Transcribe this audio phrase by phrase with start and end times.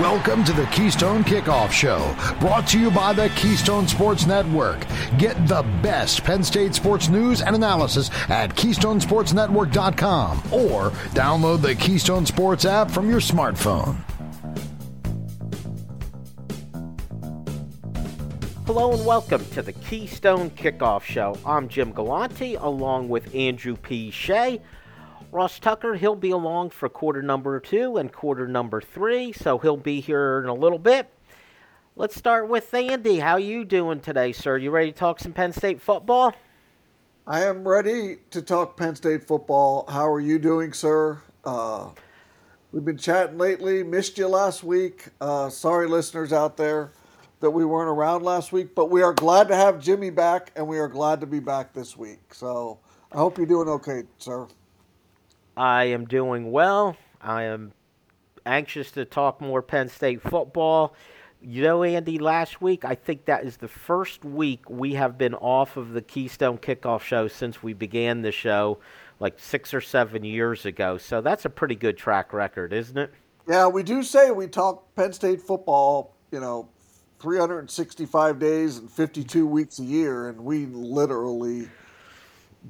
[0.00, 4.84] Welcome to the Keystone Kickoff Show, brought to you by the Keystone Sports Network.
[5.16, 12.26] Get the best Penn State sports news and analysis at KeystonesportsNetwork.com or download the Keystone
[12.26, 13.96] Sports app from your smartphone.
[18.66, 21.38] Hello and welcome to the Keystone Kickoff Show.
[21.46, 24.10] I'm Jim Galante along with Andrew P.
[24.10, 24.60] Shea.
[25.36, 29.76] Ross Tucker, he'll be along for quarter number two and quarter number three, so he'll
[29.76, 31.10] be here in a little bit.
[31.94, 33.18] Let's start with Andy.
[33.18, 34.56] How you doing today, sir?
[34.56, 36.32] You ready to talk some Penn State football?
[37.26, 39.84] I am ready to talk Penn State football.
[39.90, 41.20] How are you doing, sir?
[41.44, 41.90] Uh,
[42.72, 43.82] we've been chatting lately.
[43.82, 45.04] Missed you last week.
[45.20, 46.92] Uh, sorry, listeners out there,
[47.40, 50.66] that we weren't around last week, but we are glad to have Jimmy back, and
[50.66, 52.32] we are glad to be back this week.
[52.32, 52.78] So
[53.12, 54.48] I hope you're doing okay, sir.
[55.56, 56.96] I am doing well.
[57.20, 57.72] I am
[58.44, 60.94] anxious to talk more Penn State football.
[61.40, 65.34] You know, Andy, last week, I think that is the first week we have been
[65.34, 68.78] off of the Keystone Kickoff show since we began the show
[69.18, 70.98] like six or seven years ago.
[70.98, 73.12] So that's a pretty good track record, isn't it?
[73.48, 76.68] Yeah, we do say we talk Penn State football, you know,
[77.20, 81.68] 365 days and 52 weeks a year, and we literally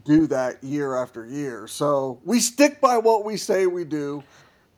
[0.04, 1.66] do that year after year.
[1.66, 4.22] So we stick by what we say we do,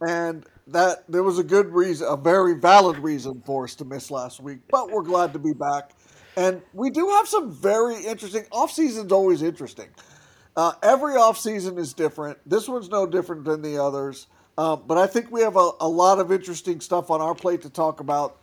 [0.01, 4.11] and that there was a good reason, a very valid reason for us to miss
[4.11, 4.61] last week.
[4.71, 5.93] But we're glad to be back,
[6.37, 9.89] and we do have some very interesting off season's always interesting.
[10.57, 12.39] Uh, every off season is different.
[12.45, 14.27] This one's no different than the others.
[14.59, 17.63] Uh, but I think we have a, a lot of interesting stuff on our plate
[17.63, 18.39] to talk about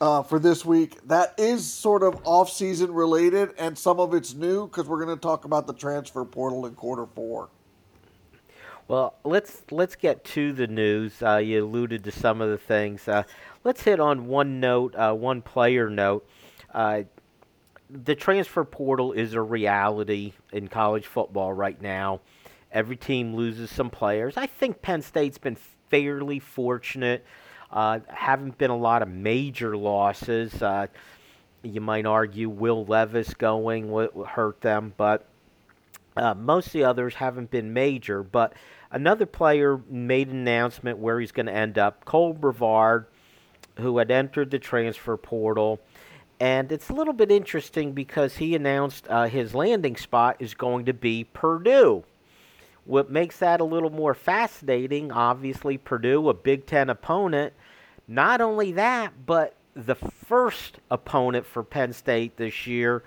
[0.00, 0.98] uh, for this week.
[1.06, 5.20] That is sort of off-season related, and some of it's new because we're going to
[5.20, 7.48] talk about the transfer portal in quarter four.
[8.88, 11.22] Well, let's let's get to the news.
[11.22, 13.06] Uh, you alluded to some of the things.
[13.06, 13.22] Uh,
[13.62, 16.28] let's hit on one note, uh, one player note.
[16.74, 17.02] Uh,
[17.88, 22.20] the transfer portal is a reality in college football right now.
[22.72, 24.36] Every team loses some players.
[24.36, 25.56] I think Penn State's been
[25.88, 27.24] fairly fortunate
[27.72, 30.62] uh, haven't been a lot of major losses.
[30.62, 30.86] Uh,
[31.62, 33.90] you might argue Will Levis going
[34.26, 35.26] hurt them, but
[36.16, 38.22] uh, most of the others haven't been major.
[38.22, 38.54] But
[38.90, 42.04] another player made an announcement where he's going to end up.
[42.04, 43.06] Cole Brevard,
[43.78, 45.80] who had entered the transfer portal.
[46.40, 50.86] And it's a little bit interesting because he announced uh, his landing spot is going
[50.86, 52.04] to be Purdue.
[52.84, 57.52] What makes that a little more fascinating, obviously, Purdue, a Big Ten opponent.
[58.08, 63.04] Not only that, but the first opponent for Penn State this year,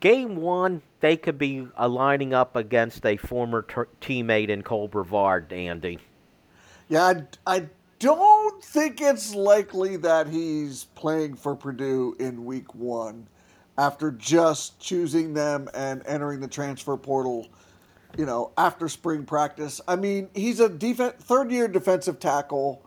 [0.00, 5.52] game one, they could be lining up against a former ter- teammate in Cole Brevard,
[5.52, 5.98] Andy.
[6.88, 7.68] Yeah, I, I
[7.98, 13.26] don't think it's likely that he's playing for Purdue in week one
[13.76, 17.48] after just choosing them and entering the transfer portal
[18.16, 19.80] you know, after spring practice.
[19.88, 22.82] I mean, he's a third year defensive tackle.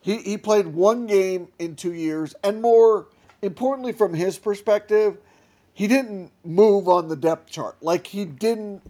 [0.00, 3.06] He, he played one game in two years, and more
[3.40, 5.18] importantly, from his perspective,
[5.74, 7.76] he didn't move on the depth chart.
[7.80, 8.82] Like, he didn't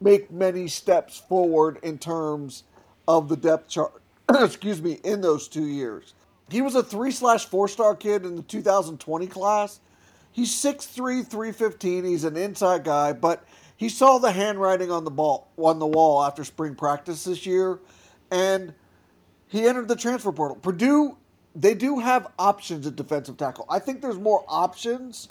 [0.00, 2.64] make many steps forward in terms
[3.06, 4.02] of the depth chart,
[4.40, 6.14] excuse me, in those two years.
[6.50, 9.80] He was a three slash four star kid in the 2020 class.
[10.32, 12.04] He's 6'3, 315.
[12.04, 13.44] He's an inside guy, but
[13.82, 17.80] he saw the handwriting on the ball on the wall after spring practice this year,
[18.30, 18.72] and
[19.48, 20.56] he entered the transfer portal.
[20.56, 21.16] Purdue,
[21.56, 23.66] they do have options at defensive tackle.
[23.68, 25.26] I think there's more options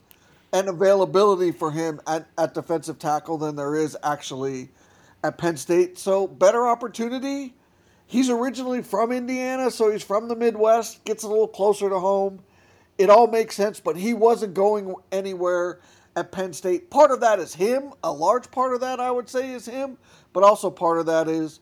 [0.51, 4.68] and availability for him at, at defensive tackle than there is actually
[5.23, 5.97] at Penn State.
[5.97, 7.53] So better opportunity.
[8.06, 12.41] He's originally from Indiana, so he's from the Midwest, gets a little closer to home.
[12.97, 15.79] It all makes sense, but he wasn't going anywhere
[16.16, 16.89] at Penn State.
[16.89, 17.94] Part of that is him.
[18.03, 19.97] A large part of that, I would say, is him.
[20.33, 21.59] But also part of that is,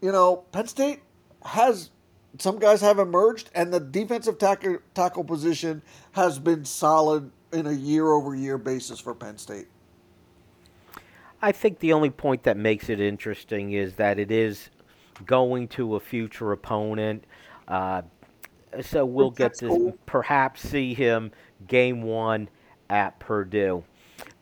[0.00, 1.00] you know, Penn State
[1.44, 1.90] has
[2.38, 5.82] some guys have emerged, and the defensive tackle, tackle position
[6.12, 9.66] has been solid in a year over year basis for Penn State.
[11.40, 14.70] I think the only point that makes it interesting is that it is
[15.26, 17.24] going to a future opponent.
[17.68, 18.02] Uh,
[18.80, 21.30] so we'll get to perhaps see him
[21.68, 22.48] game one
[22.90, 23.84] at Purdue.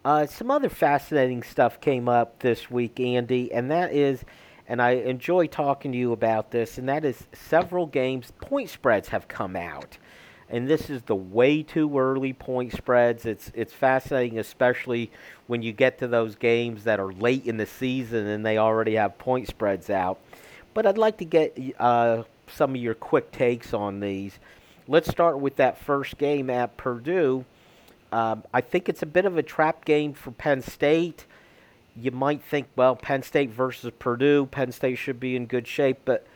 [0.05, 4.25] Uh, some other fascinating stuff came up this week, Andy, and that is,
[4.67, 9.09] and I enjoy talking to you about this, and that is several games, point spreads
[9.09, 9.99] have come out.
[10.53, 13.25] And this is the way too early point spreads.
[13.25, 15.11] It's it's fascinating, especially
[15.47, 18.97] when you get to those games that are late in the season and they already
[18.97, 20.21] have point spreads out.
[20.75, 24.39] But I'd like to get uh, some of your quick takes on these.
[24.87, 27.47] Let's start with that first game at Purdue.
[28.13, 31.25] Um, I think it's a bit of a trap game for Penn State.
[31.97, 36.01] You might think, well, Penn State versus Purdue, Penn State should be in good shape,
[36.05, 36.27] but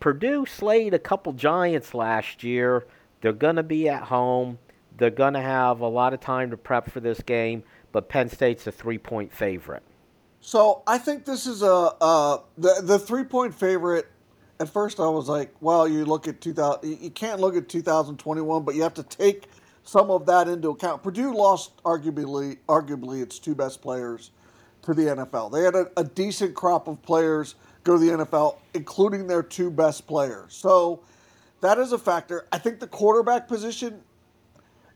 [0.00, 2.86] Purdue slayed a couple giants last year.
[3.20, 4.58] They're going to be at home.
[4.96, 7.62] They're going to have a lot of time to prep for this game,
[7.92, 9.82] but Penn State's a three point favorite.
[10.40, 11.92] So I think this is a
[12.56, 14.06] the the three point favorite.
[14.58, 17.02] At first, I was like, "Well, you look at 2000.
[17.02, 19.48] You can't look at 2021, but you have to take
[19.84, 24.30] some of that into account." Purdue lost arguably arguably its two best players
[24.82, 25.52] to the NFL.
[25.52, 27.54] They had a, a decent crop of players
[27.84, 30.54] go to the NFL, including their two best players.
[30.54, 31.00] So
[31.60, 32.46] that is a factor.
[32.52, 34.02] I think the quarterback position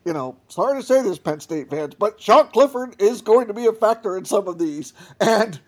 [0.04, 3.54] you know, sorry to say this, Penn State fans, but Sean Clifford is going to
[3.54, 4.92] be a factor in some of these.
[5.20, 5.58] And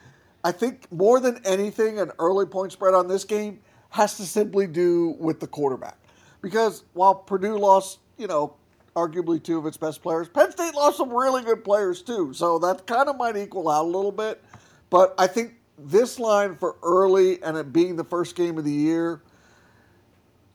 [0.45, 3.61] I think more than anything, an early point spread on this game
[3.91, 5.99] has to simply do with the quarterback.
[6.43, 8.55] Because while Purdue lost, you know,
[8.97, 12.33] arguably two of its best players, Penn State lost some really good players too.
[12.33, 14.43] So that kind of might equal out a little bit.
[14.91, 18.73] But I think this line for early and it being the first game of the
[18.73, 19.23] year–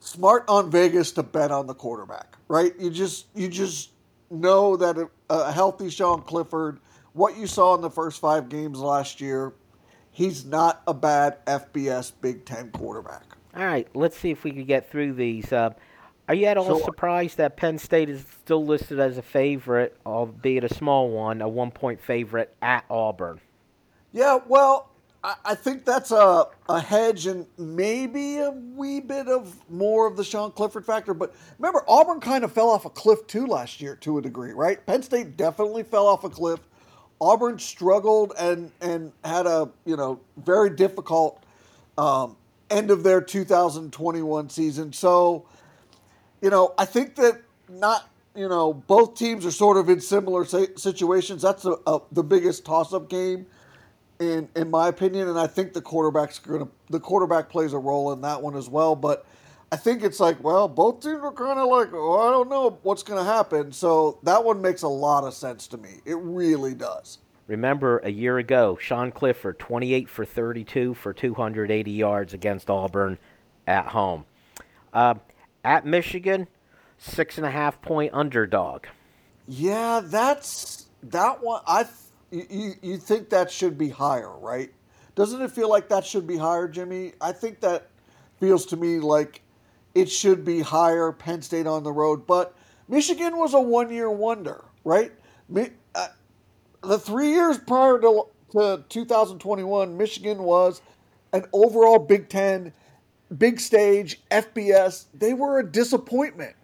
[0.02, 2.72] smart on Vegas to bet on the quarterback, right?
[2.78, 3.90] You just you just
[4.30, 6.80] know that a, a, healthy Sean Clifford,
[7.12, 9.52] what you saw in the first five games last year,
[10.10, 13.24] he's not a bad FBS Big Ten quarterback.
[13.54, 15.52] All right, let's see if we can get through these.
[15.52, 15.70] Uh,
[16.28, 19.96] are you at all so, surprised that Penn State is still listed as a favorite,
[20.06, 23.40] albeit a small one, a one-point favorite at Auburn?
[24.12, 24.92] Yeah, well,
[25.24, 30.24] I think that's a, a hedge and maybe a wee bit of more of the
[30.24, 31.14] Sean Clifford factor.
[31.14, 34.50] But remember, Auburn kind of fell off a cliff too last year to a degree,
[34.50, 34.84] right?
[34.84, 36.58] Penn State definitely fell off a cliff.
[37.20, 41.44] Auburn struggled and and had a you know very difficult
[41.96, 42.36] um,
[42.68, 44.92] end of their 2021 season.
[44.92, 45.46] So,
[46.42, 50.44] you know, I think that not you know both teams are sort of in similar
[50.44, 51.42] situations.
[51.42, 53.46] That's a, a, the biggest toss-up game
[54.18, 58.12] in in my opinion, and I think the quarterback's to the quarterback plays a role
[58.12, 58.94] in that one as well.
[58.96, 59.24] But
[59.70, 62.78] I think it's like, well, both teams are kind of like, oh, I don't know
[62.82, 63.72] what's going to happen.
[63.72, 66.00] So that one makes a lot of sense to me.
[66.04, 67.18] It really does.
[67.48, 73.18] Remember a year ago, Sean Clifford, 28 for 32 for 280 yards against Auburn
[73.66, 74.24] at home.
[74.92, 75.14] Uh,
[75.64, 76.48] at Michigan,
[76.98, 78.86] six and a half point underdog.
[79.46, 81.62] Yeah, that's that one.
[81.66, 81.86] I
[82.30, 84.72] you, you think that should be higher, right?
[85.14, 87.12] Doesn't it feel like that should be higher, Jimmy?
[87.20, 87.88] I think that
[88.40, 89.42] feels to me like
[89.94, 92.26] it should be higher, Penn State on the road.
[92.26, 92.54] But
[92.88, 95.12] Michigan was a one year wonder, right?
[95.54, 96.08] Uh,
[96.82, 100.80] the three years prior to, to 2021, Michigan was
[101.32, 102.72] an overall Big Ten,
[103.38, 105.06] big stage, FBS.
[105.14, 106.54] They were a disappointment.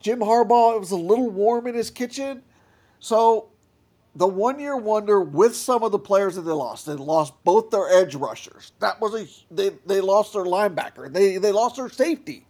[0.00, 2.42] Jim Harbaugh, it was a little warm in his kitchen.
[3.00, 3.48] So
[4.14, 6.86] the one year wonder with some of the players that they lost.
[6.86, 8.72] They lost both their edge rushers.
[8.80, 11.12] That was a they they lost their linebacker.
[11.12, 12.44] They they lost their safety.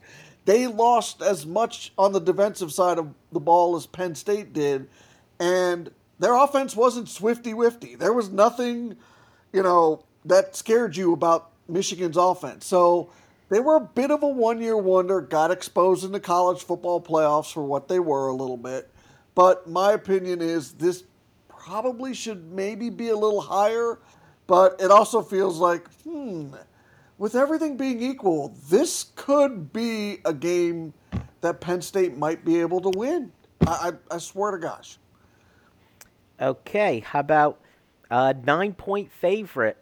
[0.44, 4.88] They lost as much on the defensive side of the ball as Penn State did,
[5.38, 7.94] and their offense wasn't swifty wifty.
[7.96, 8.96] There was nothing,
[9.52, 12.64] you know, that scared you about Michigan's offense.
[12.64, 13.10] So
[13.48, 17.00] they were a bit of a one year wonder, got exposed in the college football
[17.00, 18.90] playoffs for what they were a little bit.
[19.34, 21.04] But my opinion is this
[21.48, 23.98] probably should maybe be a little higher,
[24.46, 26.54] but it also feels like, hmm,
[27.18, 30.92] with everything being equal, this could be a game
[31.40, 33.32] that Penn State might be able to win.
[33.66, 34.98] I, I, I swear to gosh.
[36.40, 37.60] Okay, how about
[38.10, 39.76] a nine point favorite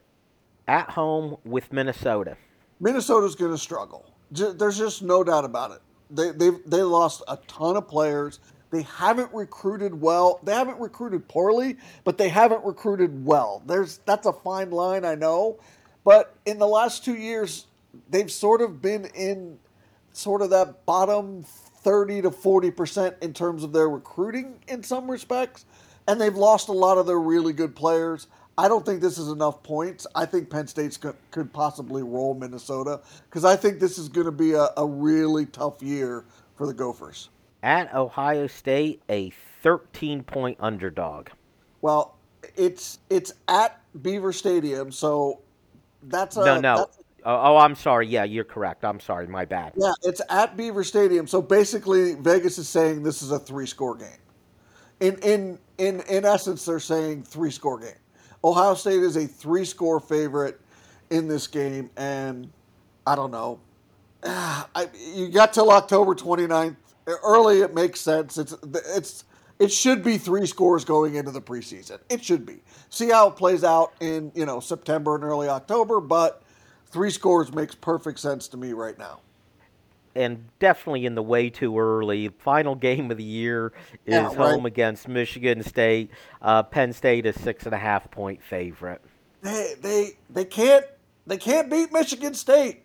[0.66, 2.36] at home with Minnesota?
[2.80, 4.12] Minnesota's going to struggle.
[4.30, 5.80] There's just no doubt about it.
[6.10, 8.40] They they they lost a ton of players.
[8.70, 10.40] They haven't recruited well.
[10.42, 13.62] They haven't recruited poorly, but they haven't recruited well.
[13.66, 15.58] There's that's a fine line, I know.
[16.04, 17.66] But in the last two years,
[18.10, 19.58] they've sort of been in
[20.12, 25.64] sort of that bottom 30 to 40% in terms of their recruiting in some respects.
[26.08, 28.28] And they've lost a lot of their really good players.
[28.58, 30.06] I don't think this is enough points.
[30.14, 30.98] I think Penn State
[31.30, 35.46] could possibly roll Minnesota because I think this is going to be a, a really
[35.46, 37.28] tough year for the Gophers
[37.62, 39.30] at Ohio State, a
[39.62, 41.28] 13 point underdog.
[41.82, 42.16] Well,
[42.54, 45.40] it's it's at Beaver Stadium, so
[46.04, 46.76] that's a, no, no.
[46.78, 48.06] That's, oh, oh, I'm sorry.
[48.06, 48.84] Yeah, you're correct.
[48.84, 49.26] I'm sorry.
[49.26, 49.72] My bad.
[49.76, 51.26] Yeah, it's at Beaver Stadium.
[51.26, 54.08] So basically, Vegas is saying this is a three score game.
[55.00, 57.90] In in in in essence, they're saying three score game.
[58.46, 60.60] Ohio State is a three score favorite
[61.10, 62.48] in this game, and
[63.04, 63.58] I don't know.
[64.24, 66.76] Ah, I, you got till October 29th.
[67.24, 68.38] Early, it makes sense.
[68.38, 69.24] It's it's
[69.58, 71.98] it should be three scores going into the preseason.
[72.08, 72.58] It should be.
[72.88, 76.42] See how it plays out in you know September and early October, but
[76.86, 79.20] three scores makes perfect sense to me right now.
[80.16, 82.28] And definitely in the way too early.
[82.28, 83.72] Final game of the year
[84.06, 84.36] is yeah, right.
[84.36, 86.10] home against Michigan State.
[86.40, 89.02] Uh, Penn State is six and a half point favorite.
[89.42, 90.84] They they they can't
[91.26, 92.82] they can't beat Michigan State.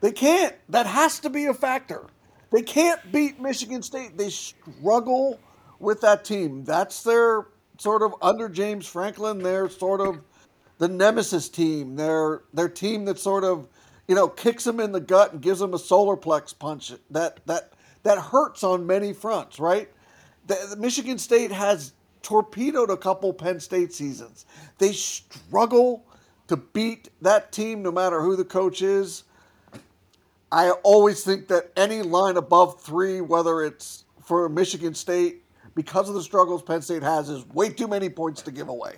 [0.00, 0.54] They can't.
[0.68, 2.06] That has to be a factor.
[2.50, 4.18] They can't beat Michigan State.
[4.18, 5.38] They struggle
[5.78, 6.64] with that team.
[6.64, 7.46] That's their
[7.78, 10.20] sort of under James Franklin, They're sort of
[10.78, 11.96] the nemesis team.
[11.96, 13.68] Their their team that sort of
[14.08, 17.40] you know kicks them in the gut and gives them a solar plex punch that
[17.46, 19.58] that that hurts on many fronts.
[19.58, 19.88] Right?
[20.46, 21.92] The, the Michigan State has
[22.22, 24.46] torpedoed a couple Penn State seasons.
[24.78, 26.06] They struggle
[26.48, 29.24] to beat that team no matter who the coach is.
[30.50, 35.42] I always think that any line above three, whether it's for Michigan State,
[35.74, 38.96] because of the struggles Penn State has, is way too many points to give away.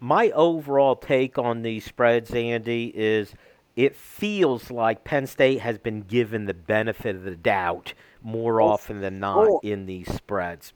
[0.00, 3.32] My overall take on these spreads, Andy, is
[3.76, 9.00] it feels like Penn State has been given the benefit of the doubt more often
[9.00, 10.72] than not in these spreads.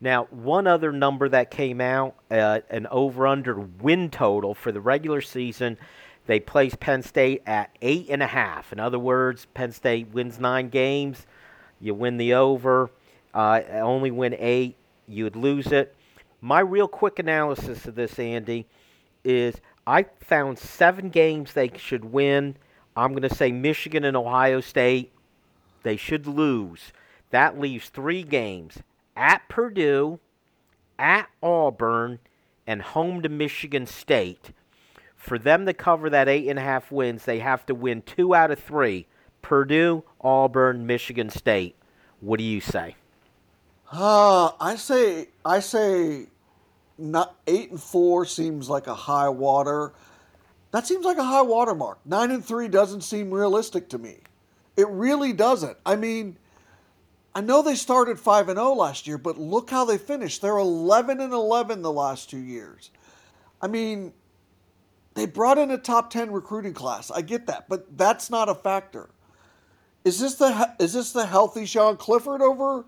[0.00, 4.80] Now, one other number that came out, uh, an over under win total for the
[4.80, 5.78] regular season
[6.26, 8.72] they placed Penn State at eight and a half.
[8.72, 11.26] In other words, Penn State wins nine games,
[11.80, 12.90] you win the over.
[13.34, 14.76] Uh, only win eight,
[15.08, 15.96] you'd lose it.
[16.40, 18.66] My real quick analysis of this, Andy,
[19.24, 22.56] is I found seven games they should win.
[22.96, 25.12] I'm going to say Michigan and Ohio State,
[25.82, 26.92] they should lose.
[27.30, 28.78] That leaves three games
[29.16, 30.20] at Purdue,
[30.98, 32.20] at Auburn,
[32.66, 34.52] and home to Michigan State
[35.22, 38.34] for them to cover that eight and a half wins, they have to win two
[38.34, 39.06] out of three
[39.40, 41.76] Purdue, Auburn, Michigan State.
[42.20, 42.96] What do you say?
[43.92, 46.26] Uh, I say I say
[47.02, 49.92] not eight and four seems like a high water.
[50.70, 51.98] That seems like a high water mark.
[52.04, 54.18] Nine and three doesn't seem realistic to me.
[54.76, 55.76] It really doesn't.
[55.84, 56.38] I mean,
[57.34, 60.40] I know they started five and zero oh last year, but look how they finished.
[60.40, 62.90] They're eleven and eleven the last two years.
[63.60, 64.12] I mean,
[65.14, 67.10] they brought in a top 10 recruiting class.
[67.10, 69.10] I get that, but that's not a factor.
[70.04, 72.84] Is this the is this the healthy Sean Clifford over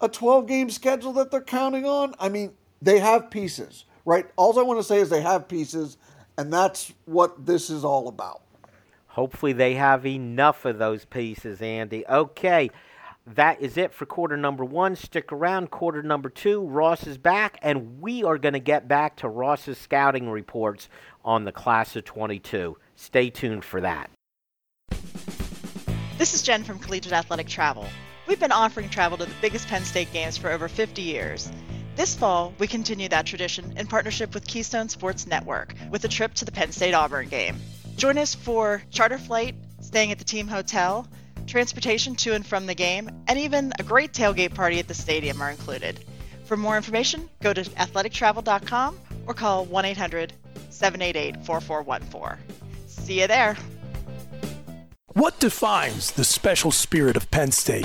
[0.00, 2.14] a 12 game schedule that they're counting on?
[2.18, 2.52] I mean,
[2.82, 4.26] they have pieces, right?
[4.36, 5.96] All I want to say is they have pieces,
[6.38, 8.42] and that's what this is all about.
[9.08, 12.06] Hopefully, they have enough of those pieces, Andy.
[12.06, 12.70] Okay
[13.34, 14.96] that is it for quarter number one.
[14.96, 15.70] Stick around.
[15.70, 19.78] Quarter number two, Ross is back, and we are going to get back to Ross's
[19.78, 20.88] scouting reports
[21.24, 22.76] on the class of 22.
[22.96, 24.10] Stay tuned for that.
[26.18, 27.86] This is Jen from Collegiate Athletic Travel.
[28.26, 31.50] We've been offering travel to the biggest Penn State games for over 50 years.
[32.00, 36.32] This fall, we continue that tradition in partnership with Keystone Sports Network with a trip
[36.36, 37.56] to the Penn State Auburn game.
[37.98, 41.06] Join us for charter flight, staying at the team hotel,
[41.46, 45.42] transportation to and from the game, and even a great tailgate party at the stadium
[45.42, 46.02] are included.
[46.46, 50.32] For more information, go to athletictravel.com or call 1 800
[50.70, 52.42] 788 4414.
[52.86, 53.58] See you there.
[55.08, 57.84] What defines the special spirit of Penn State?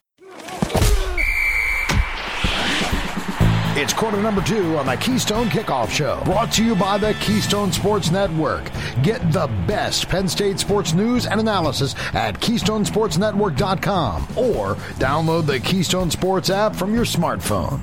[3.73, 7.71] It's quarter number two on the Keystone Kickoff Show, brought to you by the Keystone
[7.71, 8.69] Sports Network.
[9.01, 16.11] Get the best Penn State sports news and analysis at KeystonesportsNetwork.com or download the Keystone
[16.11, 17.79] Sports app from your smartphone.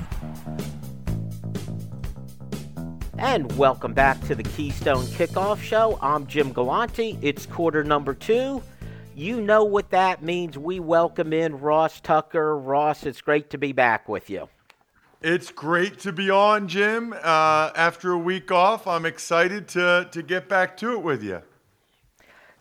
[3.17, 5.97] And welcome back to the Keystone Kickoff Show.
[6.03, 7.17] I'm Jim Galante.
[7.23, 8.61] It's quarter number two.
[9.15, 10.55] You know what that means.
[10.55, 12.55] We welcome in Ross Tucker.
[12.55, 14.49] Ross, it's great to be back with you.
[15.21, 17.11] It's great to be on, Jim.
[17.11, 21.41] Uh, after a week off, I'm excited to, to get back to it with you.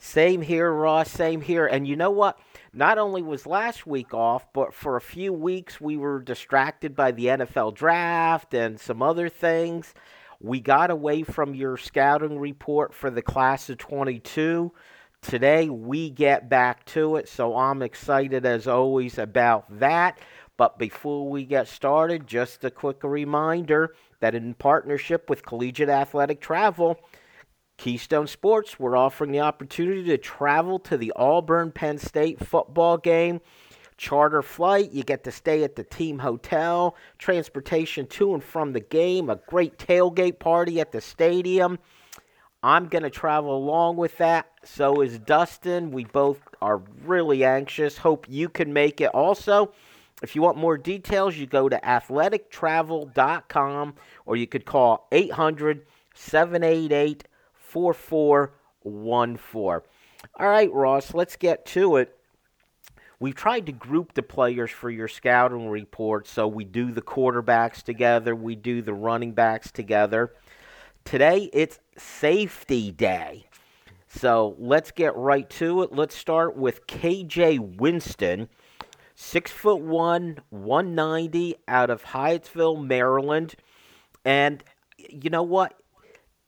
[0.00, 1.08] Same here, Ross.
[1.08, 1.66] Same here.
[1.66, 2.36] And you know what?
[2.72, 7.12] Not only was last week off, but for a few weeks we were distracted by
[7.12, 9.94] the NFL draft and some other things.
[10.40, 14.72] We got away from your scouting report for the class of 22.
[15.22, 20.18] Today we get back to it, so I'm excited as always about that.
[20.58, 26.40] But before we get started, just a quick reminder that in partnership with Collegiate Athletic
[26.40, 26.98] Travel,
[27.76, 33.40] Keystone Sports, we're offering the opportunity to travel to the Auburn Penn State football game.
[33.96, 38.80] Charter flight, you get to stay at the team hotel, transportation to and from the
[38.80, 41.78] game, a great tailgate party at the stadium.
[42.64, 44.50] I'm going to travel along with that.
[44.64, 45.92] So is Dustin.
[45.92, 47.98] We both are really anxious.
[47.98, 49.72] Hope you can make it also.
[50.22, 53.94] If you want more details, you go to athletictravel.com
[54.26, 59.90] or you could call 800 788 4414.
[60.40, 62.14] All right, Ross, let's get to it.
[63.20, 67.82] We've tried to group the players for your scouting report, so we do the quarterbacks
[67.82, 70.34] together, we do the running backs together.
[71.04, 73.48] Today, it's safety day.
[74.08, 75.92] So let's get right to it.
[75.92, 78.48] Let's start with KJ Winston
[79.20, 83.56] six foot one, 190 out of Hyattsville, Maryland.
[84.24, 84.62] And
[84.96, 85.74] you know what?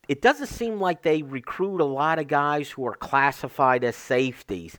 [0.09, 4.79] It doesn't seem like they recruit a lot of guys who are classified as safeties.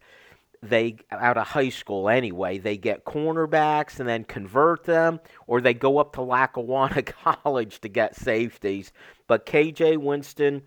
[0.63, 2.59] They out of high school anyway.
[2.59, 7.01] They get cornerbacks and then convert them, or they go up to Lackawanna
[7.43, 8.93] College to get safeties.
[9.27, 10.61] But KJ Winston,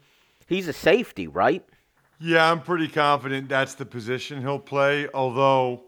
[0.46, 1.64] he's a safety, right?
[2.20, 5.08] Yeah, I'm pretty confident that's the position he'll play.
[5.14, 5.84] Although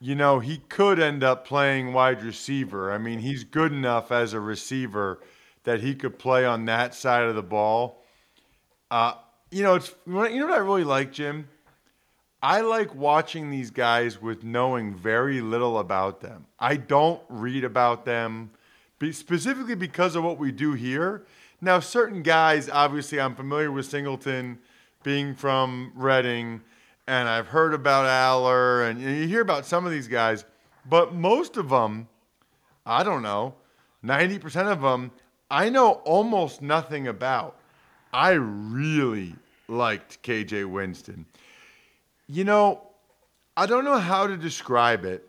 [0.00, 2.90] you know, he could end up playing wide receiver.
[2.90, 5.20] I mean, he's good enough as a receiver
[5.64, 8.02] that he could play on that side of the ball.
[8.90, 9.14] Uh,
[9.50, 11.48] you know, it's you know what I really like, Jim.
[12.42, 16.46] I like watching these guys with knowing very little about them.
[16.58, 18.50] I don't read about them
[19.12, 21.26] specifically because of what we do here.
[21.60, 24.58] Now, certain guys, obviously, I'm familiar with Singleton
[25.02, 26.62] being from Reading
[27.06, 30.44] and I've heard about Allar, and you hear about some of these guys,
[30.88, 32.08] but most of them,
[32.86, 33.54] I don't know,
[34.04, 35.10] 90% of them,
[35.50, 37.56] I know almost nothing about.
[38.12, 39.34] I really
[39.68, 41.26] liked KJ Winston.
[42.26, 42.82] You know,
[43.56, 45.26] I don't know how to describe it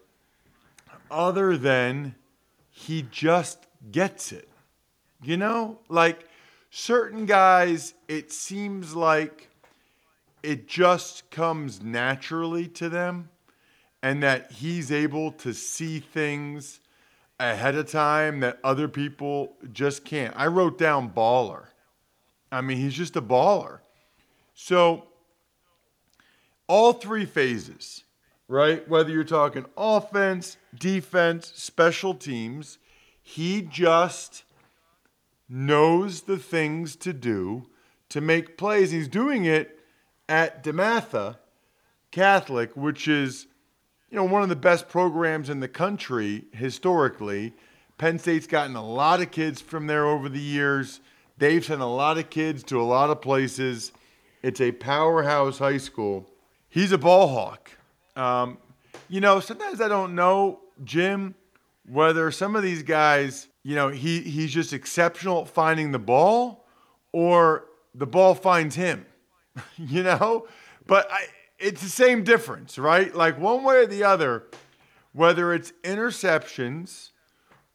[1.09, 2.15] other than
[2.69, 4.47] he just gets it.
[5.21, 6.27] You know, like
[6.69, 9.49] certain guys, it seems like
[10.43, 13.29] it just comes naturally to them
[14.03, 16.79] and that he's able to see things
[17.39, 20.33] ahead of time that other people just can't.
[20.35, 21.65] I wrote down baller.
[22.51, 23.79] I mean, he's just a baller.
[24.53, 25.05] So,
[26.67, 28.03] all three phases,
[28.47, 28.87] right?
[28.87, 32.77] Whether you're talking offense, defense, special teams,
[33.21, 34.43] he just
[35.49, 37.67] knows the things to do
[38.09, 38.91] to make plays.
[38.91, 39.80] He's doing it
[40.31, 41.35] at DeMatha
[42.09, 43.47] Catholic, which is
[44.09, 47.53] you know one of the best programs in the country historically.
[47.97, 51.01] Penn State's gotten a lot of kids from there over the years.
[51.37, 53.91] They've sent a lot of kids to a lot of places.
[54.41, 56.29] It's a powerhouse high school.
[56.69, 57.69] He's a ball hawk.
[58.15, 58.57] Um,
[59.09, 61.35] you know, sometimes I don't know, Jim,
[61.87, 66.65] whether some of these guys, you know, he, he's just exceptional at finding the ball
[67.11, 69.05] or the ball finds him.
[69.77, 70.47] you know?
[70.87, 71.25] But I,
[71.59, 73.13] it's the same difference, right?
[73.13, 74.45] Like one way or the other,
[75.13, 77.11] whether it's interceptions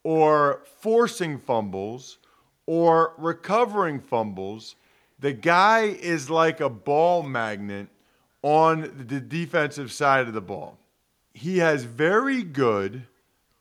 [0.03, 2.19] or forcing fumbles
[2.67, 4.77] or recovering fumbles,
[5.19, 7.89] the guy is like a ball magnet
[8.43, 10.79] on the defensive side of the ball.
[11.33, 13.07] He has very good,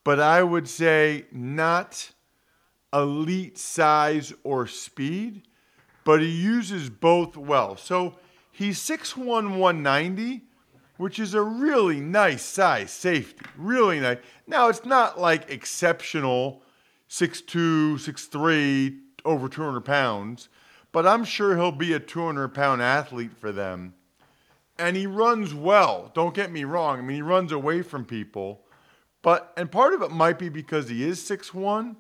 [0.04, 2.12] but I would say not
[2.94, 5.44] elite size or speed
[6.06, 7.76] but he uses both well.
[7.76, 8.16] So
[8.52, 10.44] he's 6'1, 190,
[10.96, 13.46] which is a really nice size safety.
[13.58, 14.20] Really nice.
[14.48, 16.62] Now, it's not like exceptional
[17.10, 20.48] 6'2", 6'3", over 200 pounds,
[20.92, 23.96] but I'm sure he'll be a 200 pound athlete for them.
[24.78, 26.12] And he runs well.
[26.14, 27.00] Don't get me wrong.
[27.00, 28.62] I mean, he runs away from people.
[29.22, 31.96] But, and part of it might be because he is 6'1.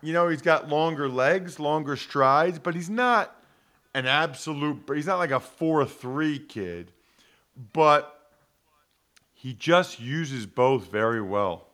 [0.00, 3.41] You know, he's got longer legs, longer strides, but he's not
[3.94, 6.92] an absolute, he's not like a 4 3 kid.
[7.72, 8.18] But
[9.34, 11.66] he just uses both very well.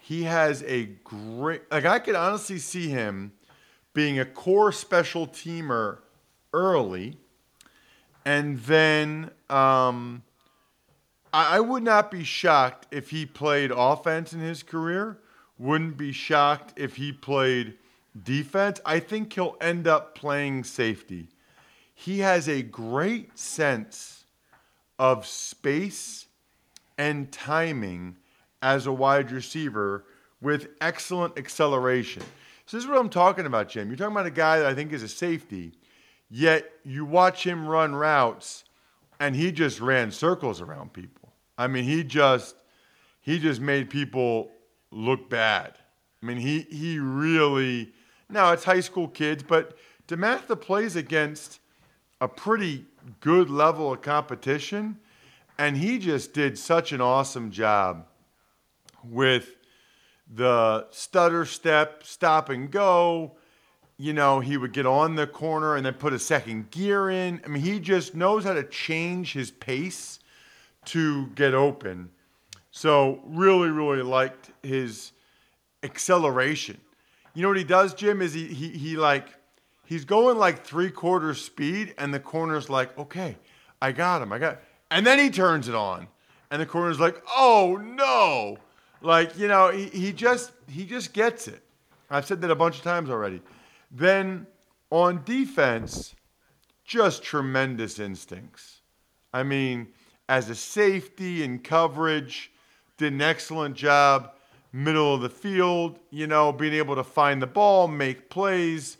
[0.00, 3.32] He has a great, like, I could honestly see him
[3.94, 5.98] being a core special teamer
[6.52, 7.18] early,
[8.24, 10.22] and then um,
[11.32, 15.18] I, I would not be shocked if he played offense in his career.
[15.58, 17.74] Wouldn't be shocked if he played
[18.22, 18.80] defense.
[18.84, 21.28] I think he'll end up playing safety.
[22.00, 24.24] He has a great sense
[25.00, 26.26] of space
[26.96, 28.18] and timing
[28.62, 30.04] as a wide receiver
[30.40, 32.22] with excellent acceleration.
[32.66, 33.88] So this is what I'm talking about, Jim.
[33.88, 35.72] You're talking about a guy that I think is a safety,
[36.30, 38.62] yet you watch him run routes,
[39.18, 41.32] and he just ran circles around people.
[41.58, 42.54] I mean, he just
[43.22, 44.52] he just made people
[44.92, 45.74] look bad.
[46.22, 47.92] I mean, he he really
[48.30, 51.58] now it's high school kids, but DeMatha plays against
[52.20, 52.84] a pretty
[53.20, 54.98] good level of competition,
[55.58, 58.06] and he just did such an awesome job
[59.04, 59.56] with
[60.32, 63.36] the stutter step, stop and go.
[63.96, 67.40] You know, he would get on the corner and then put a second gear in.
[67.44, 70.20] I mean, he just knows how to change his pace
[70.86, 72.10] to get open.
[72.70, 75.12] So, really, really liked his
[75.82, 76.78] acceleration.
[77.34, 78.22] You know what he does, Jim?
[78.22, 79.37] Is he, he, he like,
[79.88, 83.36] he's going like three quarters speed, and the corner's like, okay,
[83.80, 84.34] I got him.
[84.34, 86.08] I got, and then he turns it on,
[86.50, 88.58] and the corner's like, oh no.
[89.00, 91.62] Like, you know, he, he just he just gets it.
[92.10, 93.40] I've said that a bunch of times already.
[93.90, 94.46] Then
[94.90, 96.14] on defense,
[96.84, 98.80] just tremendous instincts.
[99.32, 99.88] I mean,
[100.28, 102.50] as a safety and coverage,
[102.98, 104.32] did an excellent job.
[104.72, 108.98] Middle of the field, you know, being able to find the ball, make plays.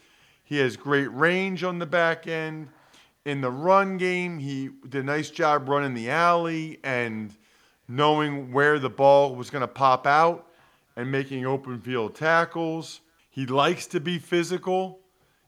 [0.48, 2.68] He has great range on the back end.
[3.26, 7.36] In the run game, he did a nice job running the alley and
[7.86, 10.46] knowing where the ball was going to pop out
[10.96, 13.02] and making open field tackles.
[13.28, 15.00] He likes to be physical.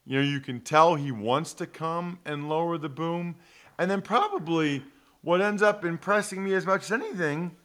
[0.05, 3.37] You know, you can tell he wants to come and lower the boom.
[3.79, 4.83] And then probably
[5.23, 7.57] what ends up impressing me as much as anything,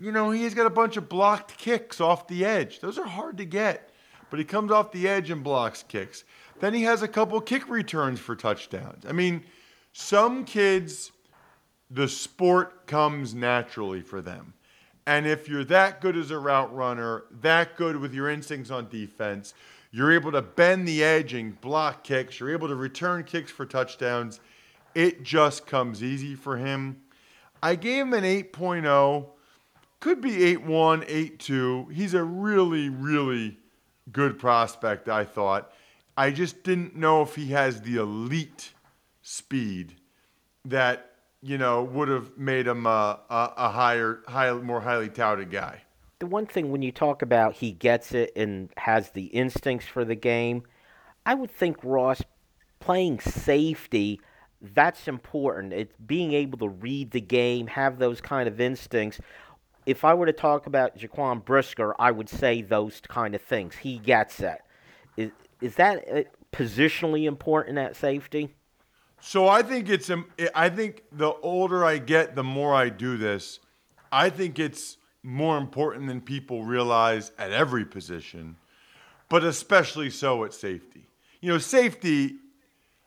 [0.00, 2.80] you know, he's got a bunch of blocked kicks off the edge.
[2.80, 3.92] Those are hard to get,
[4.28, 6.24] but he comes off the edge and blocks kicks.
[6.60, 9.04] Then he has a couple kick returns for touchdowns.
[9.06, 9.44] I mean,
[9.92, 11.12] some kids
[11.90, 14.54] the sport comes naturally for them.
[15.06, 18.90] And if you're that good as a route runner, that good with your instincts on
[18.90, 19.54] defense,
[19.90, 23.64] you're able to bend the edge and block kicks, you're able to return kicks for
[23.64, 24.40] touchdowns,
[24.94, 27.00] it just comes easy for him.
[27.62, 29.26] I gave him an 8.0,
[30.00, 31.92] could be 8.1, 8.2.
[31.92, 33.56] He's a really, really
[34.12, 35.72] good prospect, I thought.
[36.18, 38.72] I just didn't know if he has the elite
[39.22, 39.94] speed
[40.64, 41.08] that
[41.40, 45.82] you know, would have made him a, a, a higher, high, more highly touted guy.
[46.18, 50.04] The one thing when you talk about he gets it and has the instincts for
[50.04, 50.64] the game,
[51.24, 52.22] I would think Ross
[52.80, 54.20] playing safety
[54.60, 55.72] that's important.
[55.72, 59.20] It's being able to read the game, have those kind of instincts.
[59.86, 63.76] If I were to talk about Jaquan Brisker, I would say those kind of things.
[63.76, 64.58] He gets it.
[65.60, 68.54] Is, that uh, positionally important at safety?
[69.20, 70.10] So I think it's
[70.54, 73.58] I think the older I get, the more I do this.
[74.12, 78.56] I think it's more important than people realize at every position,
[79.28, 81.08] but especially so at safety.
[81.40, 82.36] You know, safety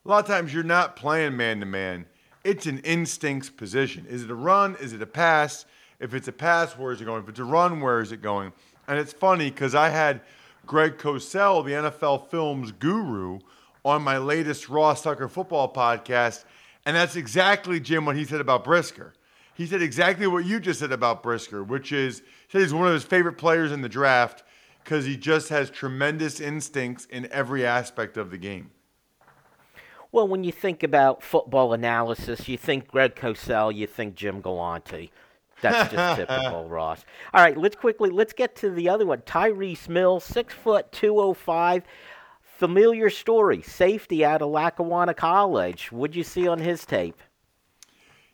[0.06, 2.06] a lot of times you're not playing man to man.
[2.44, 4.06] It's an instincts position.
[4.10, 4.76] Is it a run?
[4.82, 5.66] Is it a pass?
[6.00, 7.22] If it's a pass, where is it going?
[7.22, 8.52] If it's a run, where is it going?
[8.88, 10.22] And it's funny because I had
[10.72, 13.40] Greg Cosell, the NFL Films guru,
[13.84, 16.46] on my latest Ross Tucker football podcast.
[16.86, 19.14] And that's exactly, Jim, what he said about Brisker.
[19.54, 22.88] He said exactly what you just said about Brisker, which is he said he's one
[22.88, 24.46] of his favorite players in the draft
[24.82, 28.72] because he just has tremendous instincts in every aspect of the game.
[30.14, 35.12] Well, when you think about football analysis, you think Greg Cosell, you think Jim Galante.
[35.62, 37.06] That's just typical, Ross.
[37.34, 39.20] All right, let's quickly let's get to the other one.
[39.20, 41.84] Tyrece Mills, six foot two oh five
[42.42, 43.62] familiar story.
[43.62, 45.92] Safety out of Lackawanna College.
[45.92, 47.20] What'd you see on his tape?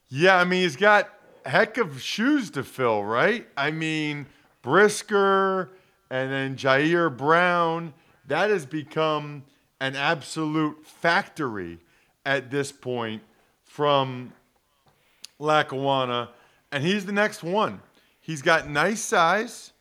[0.10, 1.10] Yeah, I mean, he's got
[1.46, 3.48] heck of shoes to fill, right?
[3.56, 4.26] I mean,
[4.62, 5.72] Brisker,
[6.10, 7.94] and then Ji'Ayir Brown.
[8.28, 9.44] That has become
[9.80, 11.80] an absolute factory
[12.26, 13.22] at this point
[13.64, 14.34] from
[15.40, 16.30] Lackawanna,
[16.72, 17.82] and he's the next one.
[18.20, 19.74] He's got nice size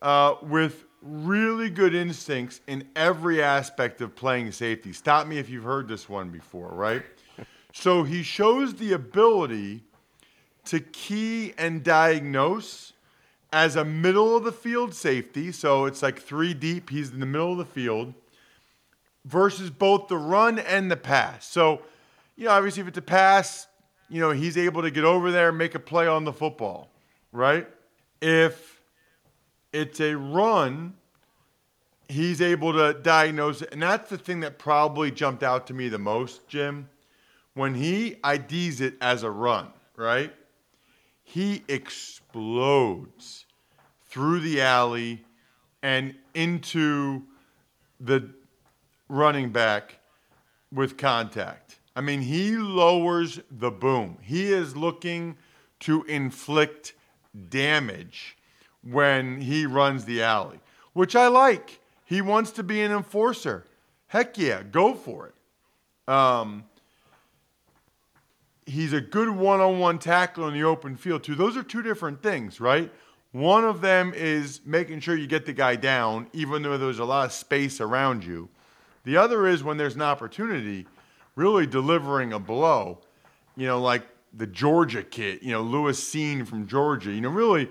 [0.00, 4.92] uh, with really good instincts in every aspect of playing safety.
[4.92, 7.02] Stop me if you've heard this one before, right?
[7.72, 9.82] so he shows the ability
[10.66, 12.92] to key and diagnose
[13.52, 15.52] as a middle of the field safety.
[15.52, 18.14] So it's like three deep, he's in the middle of the field
[19.24, 21.46] versus both the run and the pass.
[21.46, 21.82] So,
[22.36, 23.66] you know, obviously if it's a pass,
[24.10, 26.90] you know, he's able to get over there and make a play on the football,
[27.32, 27.66] right?
[28.20, 28.82] If
[29.72, 30.94] it's a run,
[32.08, 33.72] he's able to diagnose it.
[33.72, 36.88] And that's the thing that probably jumped out to me the most, Jim.
[37.54, 40.32] When he IDs it as a run, right?
[41.22, 43.46] He explodes
[44.06, 45.24] through the alley
[45.82, 47.22] and into
[48.00, 48.28] the
[49.08, 49.98] running back
[50.72, 51.79] with contact.
[51.94, 54.18] I mean, he lowers the boom.
[54.22, 55.36] He is looking
[55.80, 56.94] to inflict
[57.48, 58.36] damage
[58.82, 60.60] when he runs the alley,
[60.92, 61.80] which I like.
[62.04, 63.64] He wants to be an enforcer.
[64.08, 66.12] Heck yeah, go for it.
[66.12, 66.64] Um,
[68.66, 71.34] he's a good one on one tackler in the open field, too.
[71.34, 72.90] Those are two different things, right?
[73.32, 77.04] One of them is making sure you get the guy down, even though there's a
[77.04, 78.48] lot of space around you.
[79.04, 80.86] The other is when there's an opportunity,
[81.40, 82.98] really delivering a blow,
[83.56, 87.68] you know, like the Georgia kid, you know, Lewis Cine from Georgia, you know, really,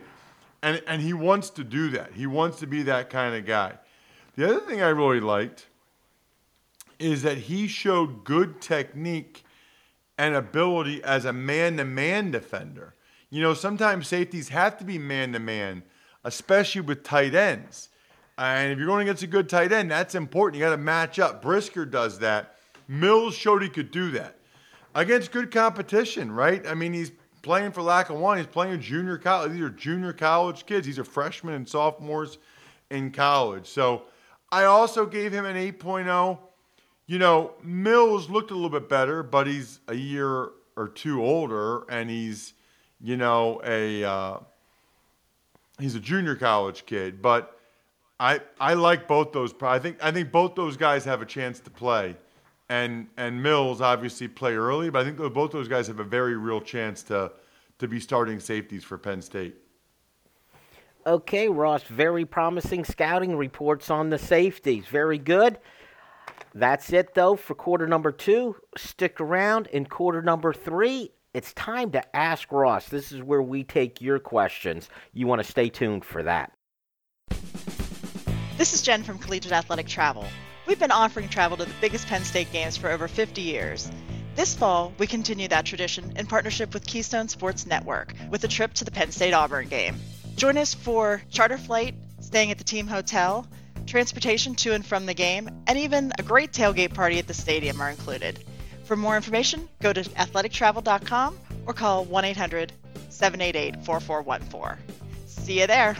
[0.63, 2.11] and, and he wants to do that.
[2.13, 3.75] He wants to be that kind of guy.
[4.35, 5.67] The other thing I really liked
[6.97, 9.43] is that he showed good technique
[10.17, 12.95] and ability as a man to man defender.
[13.29, 15.83] You know, sometimes safeties have to be man to man,
[16.23, 17.89] especially with tight ends.
[18.37, 20.59] And if you're going against a good tight end, that's important.
[20.59, 21.41] You got to match up.
[21.41, 22.55] Brisker does that.
[22.89, 24.39] Mills showed he could do that
[24.95, 26.65] against good competition, right?
[26.65, 27.11] I mean, he's
[27.43, 28.41] playing for Lackawanna.
[28.41, 29.51] He's playing junior college.
[29.51, 30.87] These are junior college kids.
[30.87, 32.39] These are freshmen and sophomores
[32.89, 33.67] in college.
[33.67, 34.05] So
[34.51, 36.39] I also gave him an 8.0.
[37.05, 41.83] You know, Mills looked a little bit better, but he's a year or two older,
[41.89, 42.53] and he's,
[42.99, 44.37] you know, a uh,
[45.79, 47.21] he's a junior college kid.
[47.21, 47.55] But
[48.19, 49.53] I I like both those.
[49.61, 52.15] I think I think both those guys have a chance to play,
[52.69, 56.37] and and Mills obviously play early, but I think both those guys have a very
[56.37, 57.31] real chance to
[57.79, 59.55] to be starting safeties for Penn State.
[61.07, 64.85] Okay, Ross, very promising scouting reports on the safeties.
[64.85, 65.57] Very good.
[66.53, 68.55] That's it, though, for quarter number two.
[68.75, 71.11] Stick around in quarter number three.
[71.33, 72.89] It's time to ask Ross.
[72.89, 74.89] This is where we take your questions.
[75.13, 76.51] You want to stay tuned for that.
[78.57, 80.25] This is Jen from Collegiate Athletic Travel.
[80.69, 83.89] We've been offering travel to the biggest Penn State games for over 50 years.
[84.35, 88.75] This fall, we continue that tradition in partnership with Keystone Sports Network with a trip
[88.75, 89.95] to the Penn State Auburn game.
[90.35, 93.47] Join us for charter flight, staying at the team hotel,
[93.87, 97.81] transportation to and from the game, and even a great tailgate party at the stadium
[97.81, 98.37] are included.
[98.83, 102.73] For more information, go to athletictravel.com or call 1 800
[103.09, 104.77] 788 4414.
[105.25, 105.97] See you there.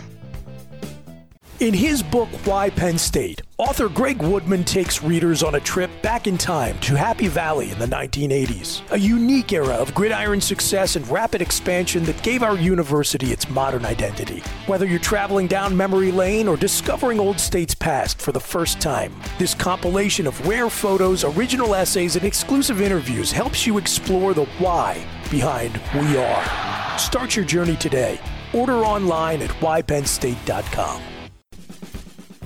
[1.60, 6.28] In his book, Why Penn State, author Greg Woodman takes readers on a trip back
[6.28, 11.06] in time to Happy Valley in the 1980s, a unique era of gridiron success and
[11.10, 14.39] rapid expansion that gave our university its modern identity.
[14.67, 19.13] Whether you're traveling down memory lane or discovering Old State's past for the first time,
[19.38, 25.06] this compilation of rare photos, original essays, and exclusive interviews helps you explore the why
[25.30, 26.98] behind We Are.
[26.98, 28.22] Start your journey today.
[28.54, 31.18] Order online at whypennstate.com.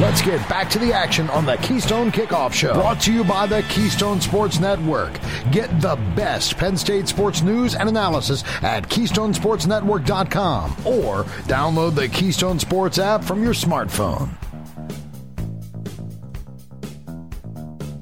[0.00, 2.72] Let's get back to the action on the Keystone Kickoff Show.
[2.72, 5.12] Brought to you by the Keystone Sports Network.
[5.52, 12.58] Get the best Penn State sports news and analysis at KeystonesportsNetwork.com or download the Keystone
[12.58, 14.30] Sports app from your smartphone.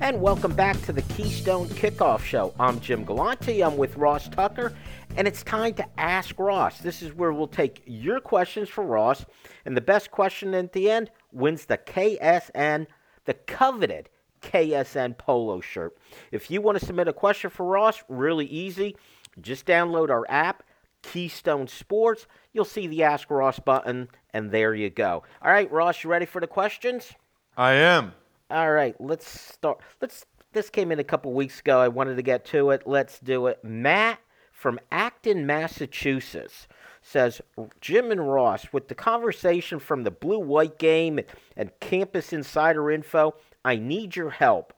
[0.00, 2.54] And welcome back to the Keystone Kickoff Show.
[2.60, 3.60] I'm Jim Galante.
[3.60, 4.72] I'm with Ross Tucker,
[5.16, 6.78] and it's time to Ask Ross.
[6.78, 9.26] This is where we'll take your questions for Ross,
[9.64, 12.86] and the best question at the end wins the KSN,
[13.24, 14.08] the coveted
[14.40, 15.96] KSN polo shirt.
[16.32, 18.96] If you want to submit a question for Ross, really easy.
[19.40, 20.62] Just download our app,
[21.02, 22.26] Keystone Sports.
[22.52, 25.22] You'll see the Ask Ross button, and there you go.
[25.42, 27.12] All right, Ross, you ready for the questions?
[27.56, 28.12] I am.
[28.50, 29.80] All right, let's start.
[30.00, 30.24] Let's.
[30.52, 31.78] This came in a couple weeks ago.
[31.78, 32.84] I wanted to get to it.
[32.86, 33.62] Let's do it.
[33.62, 34.18] Matt
[34.50, 36.66] from Acton, Massachusetts
[37.08, 37.40] says
[37.80, 41.20] Jim and Ross with the conversation from the blue white game
[41.56, 43.34] and campus insider info.
[43.64, 44.74] I need your help.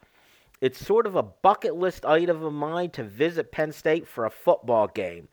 [0.61, 4.31] It's sort of a bucket list item of mine to visit Penn State for a
[4.31, 5.27] football game.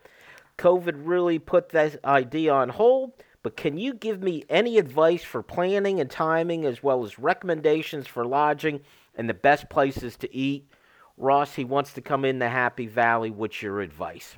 [0.57, 3.12] COVID really put that idea on hold,
[3.43, 8.07] but can you give me any advice for planning and timing, as well as recommendations
[8.07, 8.81] for lodging
[9.13, 10.67] and the best places to eat?
[11.15, 13.29] Ross, he wants to come in the Happy Valley.
[13.29, 14.38] What's your advice?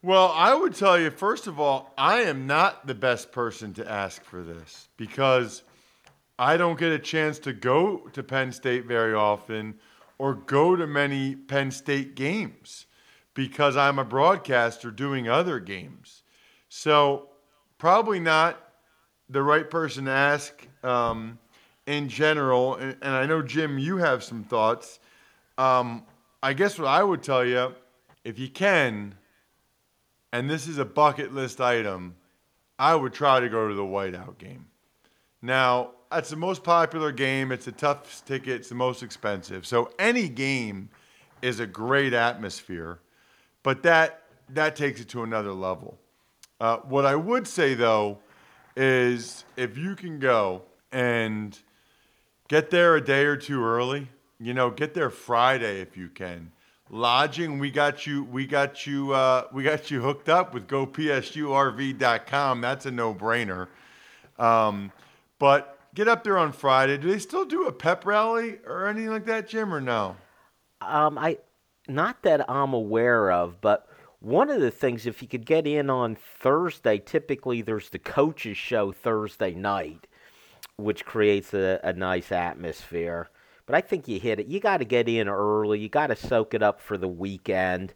[0.00, 3.90] Well, I would tell you, first of all, I am not the best person to
[3.90, 5.64] ask for this because
[6.38, 9.74] I don't get a chance to go to Penn State very often
[10.16, 12.86] or go to many Penn State games
[13.34, 16.22] because I'm a broadcaster doing other games.
[16.68, 17.30] So,
[17.76, 18.56] probably not
[19.28, 21.40] the right person to ask um,
[21.86, 22.76] in general.
[22.76, 25.00] And, and, I know, Jim, you have some thoughts.
[25.56, 26.04] Um,
[26.40, 27.74] I guess what I would tell you,
[28.22, 29.16] if you can,
[30.32, 32.16] and this is a bucket list item,
[32.78, 34.66] I would try to go to the whiteout game.
[35.42, 37.52] Now, that's the most popular game.
[37.52, 38.56] It's the toughest ticket.
[38.60, 39.66] It's the most expensive.
[39.66, 40.88] So any game
[41.42, 43.00] is a great atmosphere,
[43.62, 45.98] but that that takes it to another level.
[46.60, 48.18] Uh, what I would say though
[48.76, 51.58] is if you can go and
[52.48, 54.08] get there a day or two early,
[54.40, 56.50] you know, get there Friday if you can.
[56.90, 58.24] Lodging, we got you.
[58.24, 59.12] We got you.
[59.12, 62.60] Uh, we got you hooked up with GoPSURV.com.
[62.60, 63.68] That's a no-brainer.
[64.38, 64.90] Um,
[65.38, 66.96] but get up there on Friday.
[66.96, 70.16] Do they still do a pep rally or anything like that, Jim, or no?
[70.80, 71.38] Um, I
[71.88, 73.88] not that I'm aware of, but
[74.20, 78.56] one of the things, if you could get in on Thursday, typically there's the coaches
[78.56, 80.06] show Thursday night,
[80.76, 83.30] which creates a, a nice atmosphere.
[83.68, 84.46] But I think you hit it.
[84.46, 85.78] You got to get in early.
[85.78, 87.92] You got to soak it up for the weekend.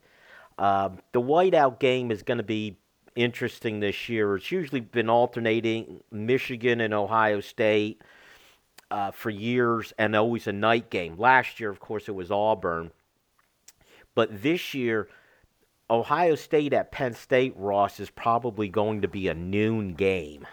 [0.59, 2.77] Um, the whiteout game is going to be
[3.17, 4.37] interesting this year.
[4.37, 8.03] It's usually been alternating Michigan and Ohio State
[8.91, 11.17] uh, for years, and always a night game.
[11.17, 12.91] Last year, of course, it was Auburn,
[14.15, 15.09] but this year,
[15.89, 20.47] Ohio State at Penn State, Ross is probably going to be a noon game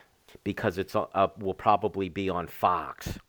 [0.45, 3.19] because it's uh, will probably be on Fox.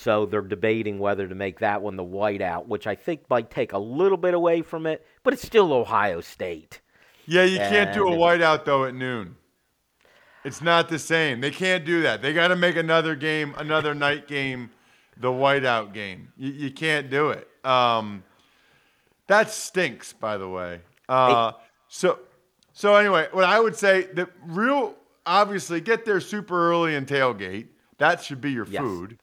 [0.00, 3.74] So they're debating whether to make that one the whiteout, which I think might take
[3.74, 6.80] a little bit away from it, but it's still Ohio State.
[7.26, 9.36] Yeah, you can't do a whiteout though at noon.
[10.42, 11.42] It's not the same.
[11.42, 12.22] They can't do that.
[12.22, 14.70] They got to make another game, another night game,
[15.18, 16.32] the whiteout game.
[16.38, 17.46] You, you can't do it.
[17.62, 18.24] Um,
[19.26, 20.80] that stinks, by the way.
[21.10, 21.52] Uh,
[21.88, 22.20] so,
[22.72, 24.94] so anyway, what I would say, the real
[25.26, 27.68] obviously get there super early and tailgate.
[27.98, 28.80] That should be your yes.
[28.80, 29.18] food,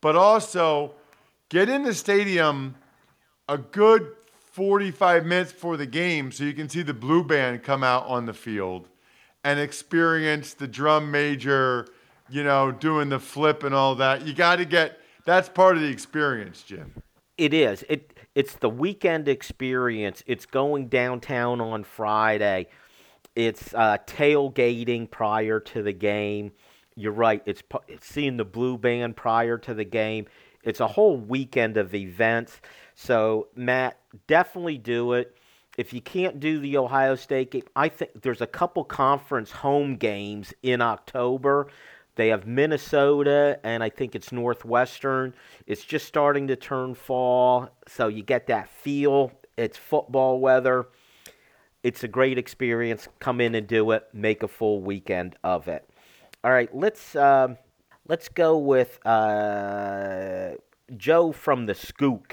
[0.00, 0.92] but also
[1.48, 2.74] get in the stadium
[3.48, 4.12] a good
[4.52, 8.26] 45 minutes before the game so you can see the blue band come out on
[8.26, 8.88] the field
[9.44, 11.86] and experience the drum major,
[12.28, 14.26] you know, doing the flip and all that.
[14.26, 17.02] You got to get that's part of the experience, Jim.
[17.38, 17.84] It is.
[17.88, 20.22] It it's the weekend experience.
[20.26, 22.66] It's going downtown on Friday.
[23.34, 26.52] It's uh, tailgating prior to the game.
[27.00, 27.42] You're right.
[27.46, 30.26] It's, it's seeing the blue band prior to the game.
[30.62, 32.60] It's a whole weekend of events.
[32.94, 35.36] So, Matt, definitely do it.
[35.78, 39.96] If you can't do the Ohio State game, I think there's a couple conference home
[39.96, 41.68] games in October.
[42.16, 45.32] They have Minnesota, and I think it's Northwestern.
[45.66, 49.32] It's just starting to turn fall, so you get that feel.
[49.56, 50.88] It's football weather.
[51.82, 53.08] It's a great experience.
[53.20, 54.06] Come in and do it.
[54.12, 55.89] Make a full weekend of it.
[56.42, 57.54] All right, let's uh,
[58.08, 60.52] let's go with uh,
[60.96, 62.32] Joe from the Skook.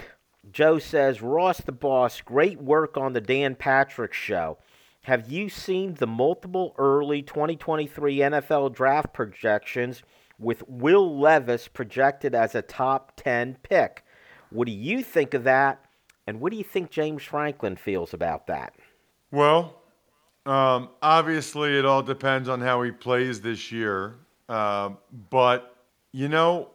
[0.52, 4.58] Joe says, Ross the boss, great work on the Dan Patrick show.
[5.04, 10.04] Have you seen the multiple early 2023 NFL draft projections
[10.40, 14.04] with Will Levis projected as a top 10 pick.
[14.50, 15.84] What do you think of that?
[16.26, 18.74] And what do you think James Franklin feels about that?
[19.32, 19.82] Well,
[20.48, 24.16] um, obviously, it all depends on how he plays this year.
[24.48, 24.92] Uh,
[25.30, 25.76] but,
[26.12, 26.70] you know,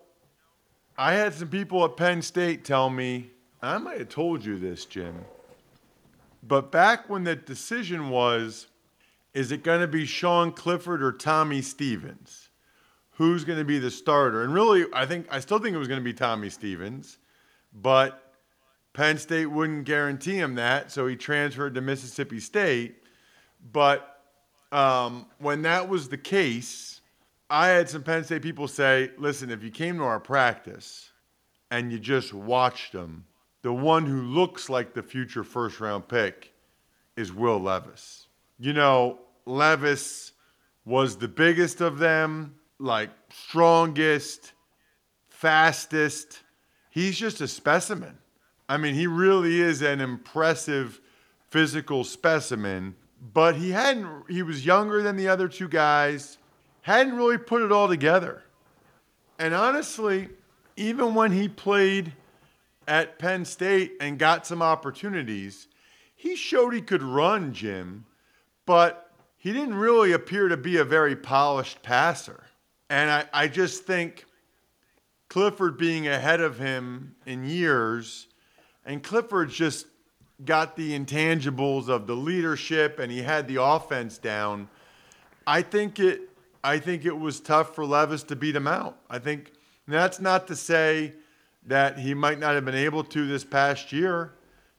[0.96, 3.30] I had some people at Penn State tell me,
[3.62, 5.24] I might have told you this, Jim,
[6.42, 8.66] but back when the decision was,
[9.32, 12.50] is it going to be Sean Clifford or Tommy Stevens?
[13.12, 14.42] Who's going to be the starter?
[14.42, 17.18] And really, I think I still think it was going to be Tommy Stevens,
[17.72, 18.34] but
[18.92, 23.01] Penn State wouldn't guarantee him that, so he transferred to Mississippi State.
[23.70, 24.20] But
[24.72, 27.00] um, when that was the case,
[27.50, 31.10] I had some Penn State people say, listen, if you came to our practice
[31.70, 33.26] and you just watched them,
[33.62, 36.52] the one who looks like the future first round pick
[37.16, 38.26] is Will Levis.
[38.58, 40.32] You know, Levis
[40.84, 44.52] was the biggest of them, like strongest,
[45.28, 46.40] fastest.
[46.90, 48.18] He's just a specimen.
[48.68, 51.00] I mean, he really is an impressive
[51.50, 52.96] physical specimen,
[53.32, 56.38] but he hadn't he was younger than the other two guys,
[56.80, 58.42] hadn't really put it all together.
[59.38, 60.28] And honestly,
[60.76, 62.12] even when he played
[62.88, 65.68] at Penn State and got some opportunities,
[66.16, 68.04] he showed he could run, Jim,
[68.66, 72.44] but he didn't really appear to be a very polished passer.
[72.90, 74.26] And I, I just think
[75.28, 78.28] Clifford being ahead of him in years,
[78.84, 79.86] and Clifford just
[80.44, 84.68] got the intangibles of the leadership and he had the offense down.
[85.46, 86.28] I think it
[86.64, 88.96] I think it was tough for Levis to beat him out.
[89.10, 89.52] I think
[89.88, 91.14] that's not to say
[91.66, 94.34] that he might not have been able to this past year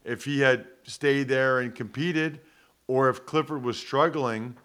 [0.06, 2.40] if he had stayed there and competed
[2.88, 4.56] or if Clifford was struggling.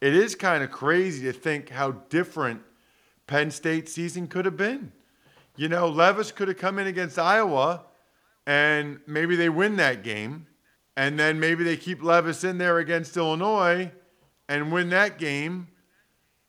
[0.00, 2.62] It is kind of crazy to think how different
[3.26, 4.92] Penn State season could have been.
[5.56, 7.82] You know, Levis could have come in against Iowa
[8.50, 10.44] and maybe they win that game.
[10.96, 13.92] And then maybe they keep Levis in there against Illinois
[14.48, 15.68] and win that game.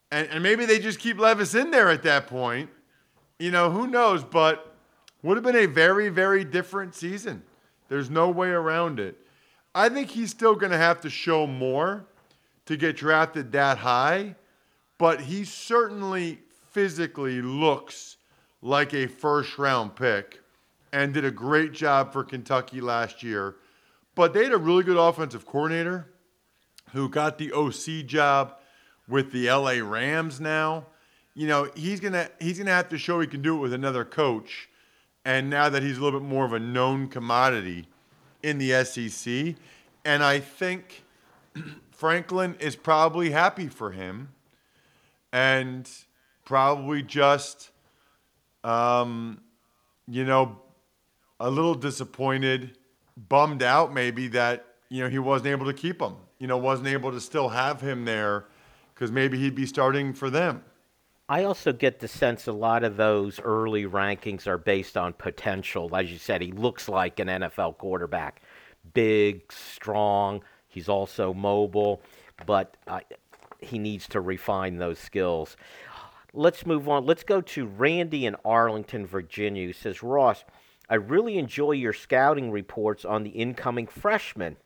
[0.10, 2.72] And, and maybe they just keep Levis in there at that point.
[3.38, 4.24] You know, who knows?
[4.24, 4.76] But
[5.22, 7.44] would have been a very, very different season.
[7.88, 9.16] There's no way around it.
[9.76, 12.08] I think he's still going to have to show more
[12.66, 14.36] to get drafted that high,
[14.98, 16.40] but he certainly
[16.72, 18.18] physically looks
[18.64, 20.41] like a first round pick
[20.94, 23.56] and did a great job for Kentucky last year.
[24.16, 26.08] But they had a really good offensive coordinator
[26.92, 28.56] who got the OC job
[29.08, 30.86] with the LA Rams now.
[31.34, 33.74] You know, he's going to he's to have to show he can do it with
[33.74, 34.70] another coach
[35.24, 37.88] and now that he's a little bit more of a known commodity
[38.42, 39.56] in the SEC.
[40.04, 41.04] And I think
[41.92, 44.30] Franklin is probably happy for him
[45.32, 45.90] and
[46.44, 47.70] probably just,
[48.64, 49.42] um,
[50.08, 50.60] you know,
[51.42, 52.78] a little disappointed,
[53.18, 56.88] bummed out maybe that, you know, he wasn't able to keep him, you know, wasn't
[56.88, 58.46] able to still have him there
[58.94, 60.64] because maybe he'd be starting for them.
[61.28, 65.96] I also get the sense a lot of those early rankings are based on potential.
[65.96, 68.42] As you said, he looks like an NFL quarterback
[68.94, 70.42] big, strong.
[70.68, 72.02] He's also mobile,
[72.46, 73.00] but uh,
[73.60, 75.58] he needs to refine those skills.
[76.34, 77.06] Let's move on.
[77.06, 80.44] Let's go to Randy in Arlington, Virginia, who says, Ross,
[80.92, 84.58] I really enjoy your scouting reports on the incoming freshmen,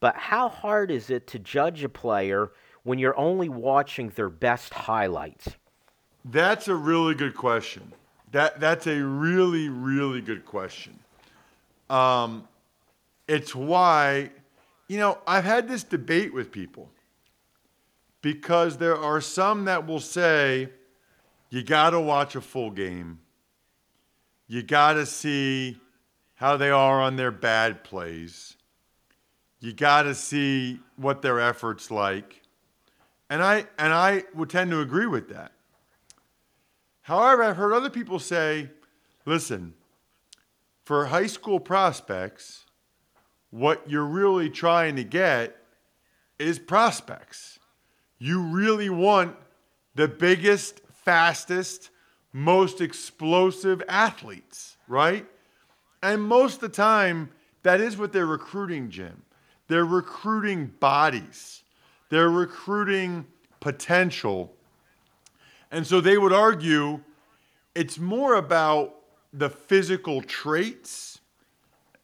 [0.00, 2.50] but how hard is it to judge a player
[2.82, 5.50] when you're only watching their best highlights?
[6.24, 7.92] That's a really good question.
[8.32, 10.98] That that's a really really good question.
[11.88, 12.48] Um,
[13.28, 14.32] it's why,
[14.88, 16.90] you know, I've had this debate with people
[18.22, 20.70] because there are some that will say
[21.50, 23.20] you got to watch a full game.
[24.46, 25.78] You got to see
[26.34, 28.56] how they are on their bad plays.
[29.60, 32.42] You got to see what their efforts like.
[33.30, 35.52] And I and I would tend to agree with that.
[37.02, 38.70] However, I've heard other people say,
[39.24, 39.74] listen,
[40.84, 42.64] for high school prospects,
[43.50, 45.56] what you're really trying to get
[46.38, 47.58] is prospects.
[48.18, 49.36] You really want
[49.94, 51.90] the biggest, fastest,
[52.34, 55.24] most explosive athletes, right?
[56.02, 57.30] And most of the time,
[57.62, 59.22] that is what they're recruiting, Jim.
[59.68, 61.62] They're recruiting bodies,
[62.10, 63.24] they're recruiting
[63.60, 64.54] potential
[65.74, 67.00] and so they would argue
[67.74, 68.94] it's more about
[69.32, 71.18] the physical traits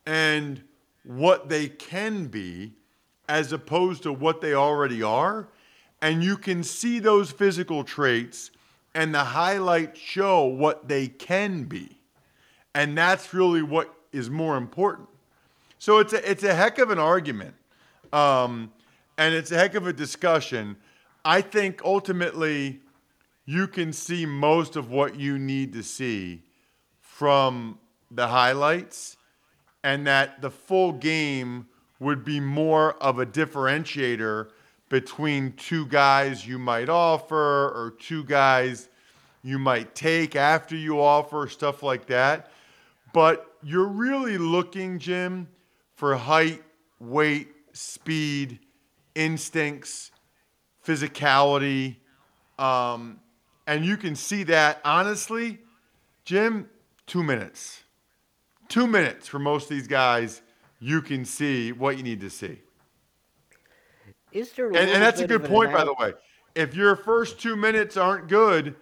[0.04, 0.60] and
[1.04, 2.72] what they can be
[3.28, 5.50] as opposed to what they already are.
[6.02, 8.50] And you can see those physical traits
[8.94, 11.98] and the highlights show what they can be.
[12.74, 15.08] And that's really what is more important.
[15.78, 17.54] So it's a, it's a heck of an argument.
[18.12, 18.72] Um,
[19.16, 20.76] and it's a heck of a discussion.
[21.24, 22.80] I think ultimately
[23.44, 26.42] you can see most of what you need to see
[27.00, 27.78] from
[28.10, 29.16] the highlights,
[29.84, 31.66] and that the full game
[31.98, 34.48] would be more of a differentiator
[34.90, 38.90] between two guys you might offer or two guys
[39.42, 42.50] you might take after you offer, stuff like that.
[43.14, 45.48] But you're really looking, Jim,
[45.94, 46.62] for height,
[46.98, 48.58] weight, speed,
[49.14, 50.10] instincts,
[50.86, 51.96] physicality.
[52.58, 53.20] Um,
[53.66, 55.60] and you can see that, honestly,
[56.24, 56.68] Jim,
[57.06, 57.84] two minutes.
[58.68, 60.42] Two minutes for most of these guys,
[60.78, 62.60] you can see what you need to see.
[64.32, 64.68] Is there?
[64.68, 66.14] And, and that's a good point, by the way.
[66.54, 68.74] If your first two minutes aren't good,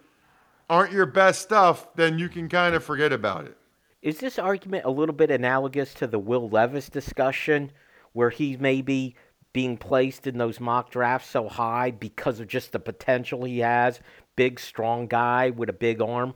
[0.69, 3.57] aren't your best stuff, then you can kind of forget about it.
[4.01, 7.71] Is this argument a little bit analogous to the Will Levis discussion,
[8.13, 9.15] where he may be
[9.51, 13.99] being placed in those mock drafts so high because of just the potential he has?
[14.35, 16.33] Big, strong guy with a big arm.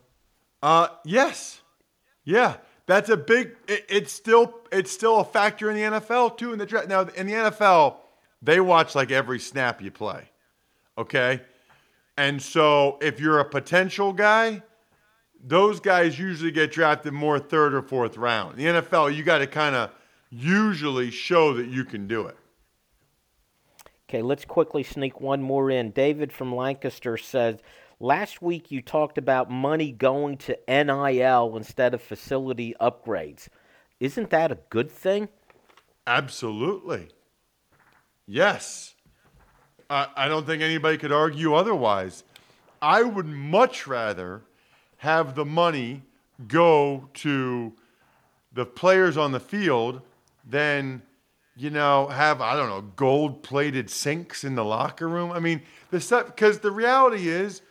[0.61, 1.61] Uh, yes,
[2.26, 3.55] yeah, that's a big.
[3.68, 6.89] It, it's still it's still a factor in the NFL too in the draft.
[6.89, 7.95] Now in the NFL,
[8.43, 10.29] they watch like every snap you play.
[10.97, 11.41] Okay,
[12.17, 14.61] and so if you're a potential guy
[15.43, 18.57] those guys usually get drafted more third or fourth round.
[18.57, 19.91] In the NFL, you got to kind of
[20.29, 22.37] usually show that you can do it.
[24.09, 25.91] Okay, let's quickly sneak one more in.
[25.91, 27.59] David from Lancaster says,
[27.99, 33.47] Last week you talked about money going to NIL instead of facility upgrades.
[33.99, 35.29] Isn't that a good thing?
[36.05, 37.09] Absolutely.
[38.28, 38.93] Yes.
[39.89, 42.24] I, I don't think anybody could argue otherwise.
[42.82, 44.41] I would much rather
[44.97, 46.01] have the money
[46.47, 47.74] go to
[48.53, 50.01] the players on the field
[50.47, 51.01] than
[51.55, 55.32] you know have I don't know gold plated sinks in the locker room.
[55.32, 55.61] I mean
[55.91, 57.61] the stuff because the reality is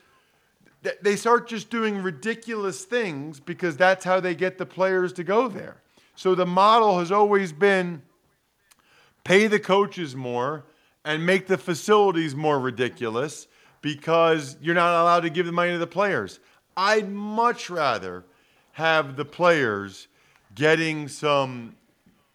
[1.00, 5.48] they start just doing ridiculous things because that's how they get the players to go
[5.48, 5.76] there.
[6.16, 8.02] So the model has always been
[9.24, 10.64] pay the coaches more
[11.04, 13.46] and make the facilities more ridiculous
[13.80, 16.40] because you're not allowed to give the money to the players.
[16.76, 18.24] I'd much rather
[18.72, 20.08] have the players
[20.54, 21.76] getting some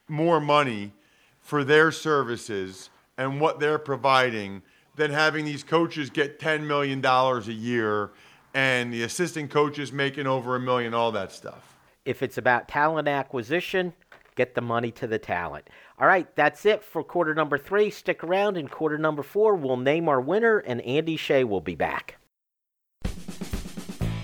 [0.08, 0.94] more money
[1.40, 4.62] for their services and what they're providing
[4.96, 8.12] than having these coaches get $10 million a year
[8.54, 11.78] and the assistant coaches making over a million, all that stuff.
[12.06, 13.94] If it's about talent acquisition,
[14.36, 15.70] get the money to the talent.
[16.00, 17.90] All right, that's it for quarter number three.
[17.90, 19.56] Stick around in quarter number four.
[19.56, 22.18] We'll name our winner, and Andy Shea will be back.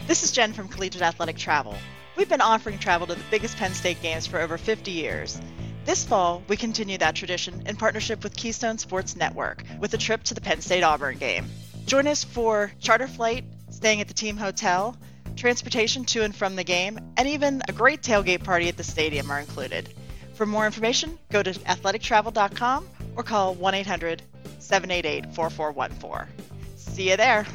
[0.06, 1.76] This is Jen from Collegiate Athletic Travel.
[2.16, 5.42] We've been offering travel to the biggest Penn State games for over 50 years.
[5.84, 10.22] This fall, we continue that tradition in partnership with Keystone Sports Network with a trip
[10.26, 11.48] to the Penn State Auburn game.
[11.88, 14.96] Join us for charter flight, staying at the team hotel,
[15.36, 19.32] transportation to and from the game, and even a great tailgate party at the stadium
[19.32, 19.92] are included.
[20.34, 24.22] For more information, go to athletictravel.com or call 1 800
[24.60, 26.34] 788 4414.
[26.76, 27.46] See you there.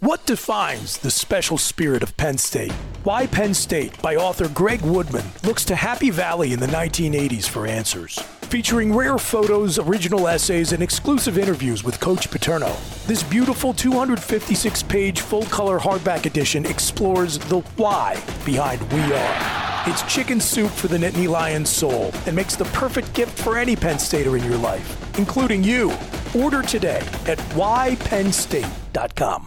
[0.00, 2.72] What defines the special spirit of Penn State?
[3.04, 7.66] Why Penn State by author Greg Woodman looks to Happy Valley in the 1980s for
[7.66, 8.18] answers.
[8.50, 12.74] Featuring rare photos, original essays, and exclusive interviews with Coach Paterno.
[13.06, 19.84] This beautiful 256 page full color hardback edition explores the why behind We Are.
[19.86, 23.76] It's chicken soup for the Nittany Lion soul and makes the perfect gift for any
[23.76, 25.92] Penn Stater in your life, including you.
[26.36, 29.46] Order today at whypennstate.com.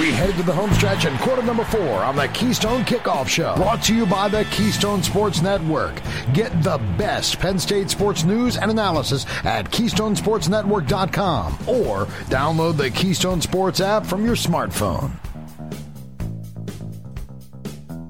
[0.00, 3.54] We head to the home stretch in quarter number four on the Keystone Kickoff Show.
[3.56, 6.00] Brought to you by the Keystone Sports Network.
[6.32, 13.42] Get the best Penn State sports news and analysis at KeystonesportsNetwork.com or download the Keystone
[13.42, 15.10] Sports app from your smartphone.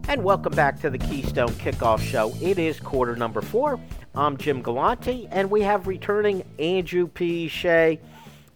[0.06, 2.32] And welcome back to the Keystone Kickoff Show.
[2.40, 3.80] It is quarter number four.
[4.14, 7.48] I'm Jim Galante, and we have returning Andrew P.
[7.48, 7.98] Shea.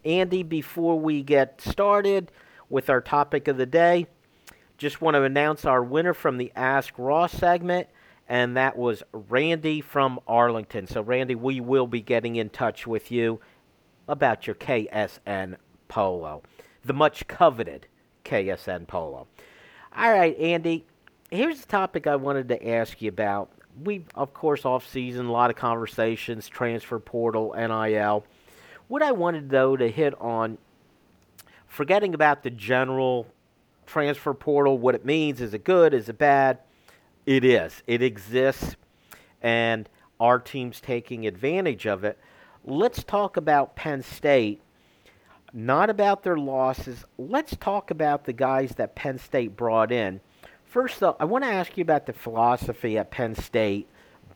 [0.05, 2.31] Andy, before we get started,
[2.69, 4.07] with our topic of the day.
[4.79, 7.89] Just want to announce our winner from the Ask Ross segment,
[8.29, 10.87] and that was Randy from Arlington.
[10.87, 13.41] So, Randy, we will be getting in touch with you
[14.09, 15.57] about your KSN
[15.89, 16.43] Polo,
[16.85, 17.87] the much coveted
[18.25, 19.27] KSN Polo.
[19.97, 20.85] All right, Andy,
[21.31, 23.51] here's the topic I wanted to ask you about.
[23.83, 28.25] We, of course, off season, a lot of conversations, transfer portal, NIL.
[28.89, 30.59] What I wanted, though, to hit on
[31.77, 33.27] forgetting about the general
[33.85, 36.59] transfer portal, what it means is it good, is it bad?
[37.27, 37.83] It is.
[37.87, 38.77] It exists,
[39.43, 39.87] and
[40.19, 42.19] our team's taking advantage of it.
[42.65, 44.63] Let's talk about Penn State,
[45.53, 47.05] not about their losses.
[47.19, 50.21] Let's talk about the guys that Penn State brought in.
[50.65, 53.87] First, though, I want to ask you about the philosophy at Penn State,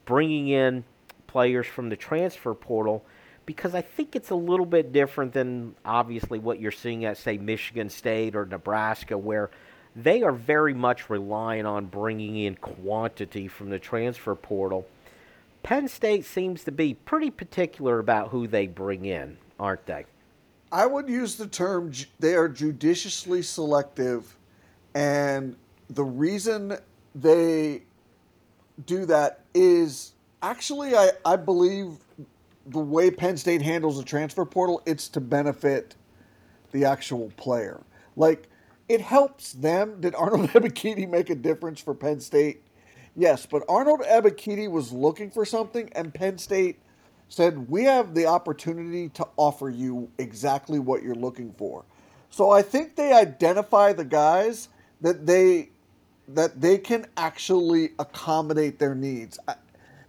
[0.04, 0.84] bringing in
[1.26, 3.02] players from the transfer portal
[3.50, 7.36] because I think it's a little bit different than obviously what you're seeing at, say,
[7.36, 9.50] Michigan State or Nebraska, where
[9.96, 14.86] they are very much relying on bringing in quantity from the transfer portal.
[15.64, 20.06] Penn State seems to be pretty particular about who they bring in, aren't they?
[20.70, 21.90] I would use the term
[22.20, 24.36] they are judiciously selective,
[24.94, 25.56] and
[25.88, 26.76] the reason
[27.16, 27.82] they
[28.86, 31.96] do that is actually, I, I believe
[32.66, 35.96] the way Penn State handles the transfer portal, it's to benefit
[36.72, 37.82] the actual player.
[38.16, 38.48] Like,
[38.88, 40.00] it helps them.
[40.00, 42.62] Did Arnold Ebiketie make a difference for Penn State?
[43.16, 46.80] Yes, but Arnold Ebiketie was looking for something, and Penn State
[47.28, 51.84] said, We have the opportunity to offer you exactly what you're looking for.
[52.30, 54.68] So I think they identify the guys
[55.00, 55.70] that they
[56.28, 59.38] that they can actually accommodate their needs.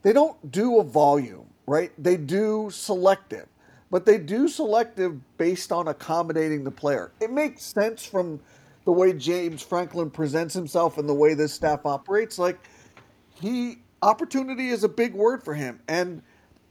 [0.03, 1.91] They don't do a volume right?
[1.97, 3.47] They do selective,
[3.89, 7.11] but they do selective based on accommodating the player.
[7.19, 8.39] It makes sense from
[8.85, 12.39] the way James Franklin presents himself and the way this staff operates.
[12.39, 12.59] Like,
[13.39, 15.79] he, opportunity is a big word for him.
[15.87, 16.21] And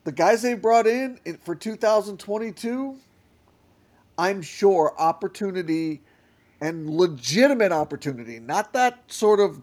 [0.03, 2.97] the guys they brought in for 2022,
[4.17, 6.01] I'm sure opportunity
[6.59, 9.61] and legitimate opportunity, not that sort of,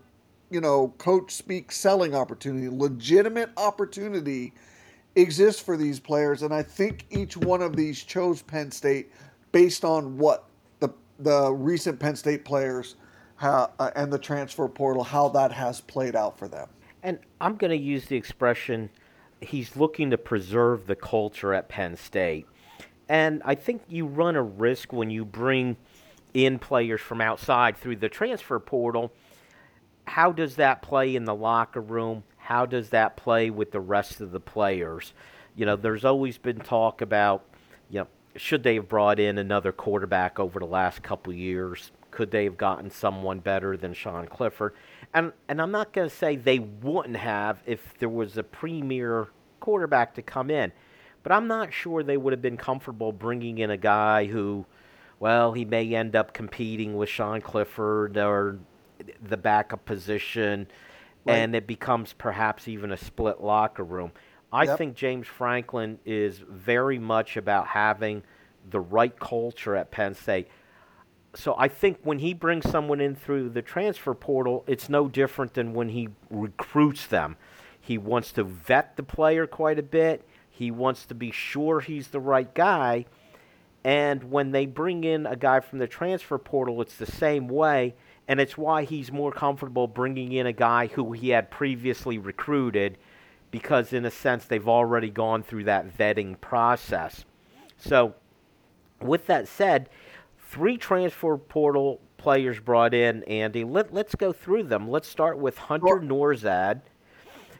[0.50, 4.52] you know, coach speak selling opportunity, legitimate opportunity
[5.20, 9.10] exists for these players, and I think each one of these chose Penn State
[9.52, 10.44] based on what
[10.80, 12.96] the the recent Penn State players
[13.40, 16.68] uh, and the transfer portal how that has played out for them.
[17.02, 18.90] And I'm going to use the expression
[19.40, 22.46] he's looking to preserve the culture at Penn State.
[23.08, 25.76] And I think you run a risk when you bring
[26.34, 29.12] in players from outside through the transfer portal.
[30.06, 32.24] How does that play in the locker room?
[32.48, 35.12] How does that play with the rest of the players?
[35.54, 37.44] You know, there's always been talk about,
[37.90, 41.90] you know, should they have brought in another quarterback over the last couple years?
[42.10, 44.72] Could they have gotten someone better than Sean Clifford?
[45.12, 49.28] And and I'm not going to say they wouldn't have if there was a premier
[49.60, 50.72] quarterback to come in,
[51.22, 54.64] but I'm not sure they would have been comfortable bringing in a guy who,
[55.20, 58.58] well, he may end up competing with Sean Clifford or
[59.22, 60.66] the backup position
[61.28, 61.36] right.
[61.36, 64.12] and it becomes perhaps even a split locker room.
[64.52, 64.78] I yep.
[64.78, 68.22] think James Franklin is very much about having
[68.68, 70.48] the right culture at Penn State.
[71.34, 75.54] So I think when he brings someone in through the transfer portal, it's no different
[75.54, 77.36] than when he recruits them.
[77.80, 80.26] He wants to vet the player quite a bit.
[80.50, 83.04] He wants to be sure he's the right guy.
[83.84, 87.94] And when they bring in a guy from the transfer portal, it's the same way
[88.28, 92.98] and it's why he's more comfortable bringing in a guy who he had previously recruited
[93.50, 97.24] because in a sense they've already gone through that vetting process.
[97.78, 98.14] So
[99.00, 99.88] with that said,
[100.38, 103.64] three transfer portal players brought in, Andy.
[103.64, 104.90] Let, let's go through them.
[104.90, 106.82] Let's start with Hunter Nourzad.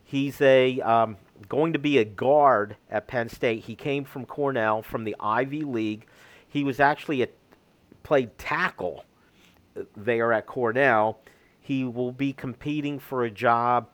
[0.05, 1.17] He's a um,
[1.49, 3.65] going to be a guard at Penn State.
[3.65, 6.07] He came from Cornell from the Ivy League.
[6.47, 7.29] He was actually a
[8.03, 9.05] played tackle
[9.97, 11.21] there at Cornell.
[11.61, 13.89] He will be competing for a job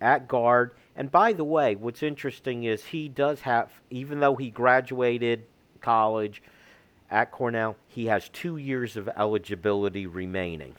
[0.00, 0.72] at guard.
[0.94, 5.44] And by the way, what's interesting is he does have, even though he graduated
[5.80, 6.42] college
[7.10, 7.76] at Cornell.
[7.86, 10.74] He has two years of eligibility remaining.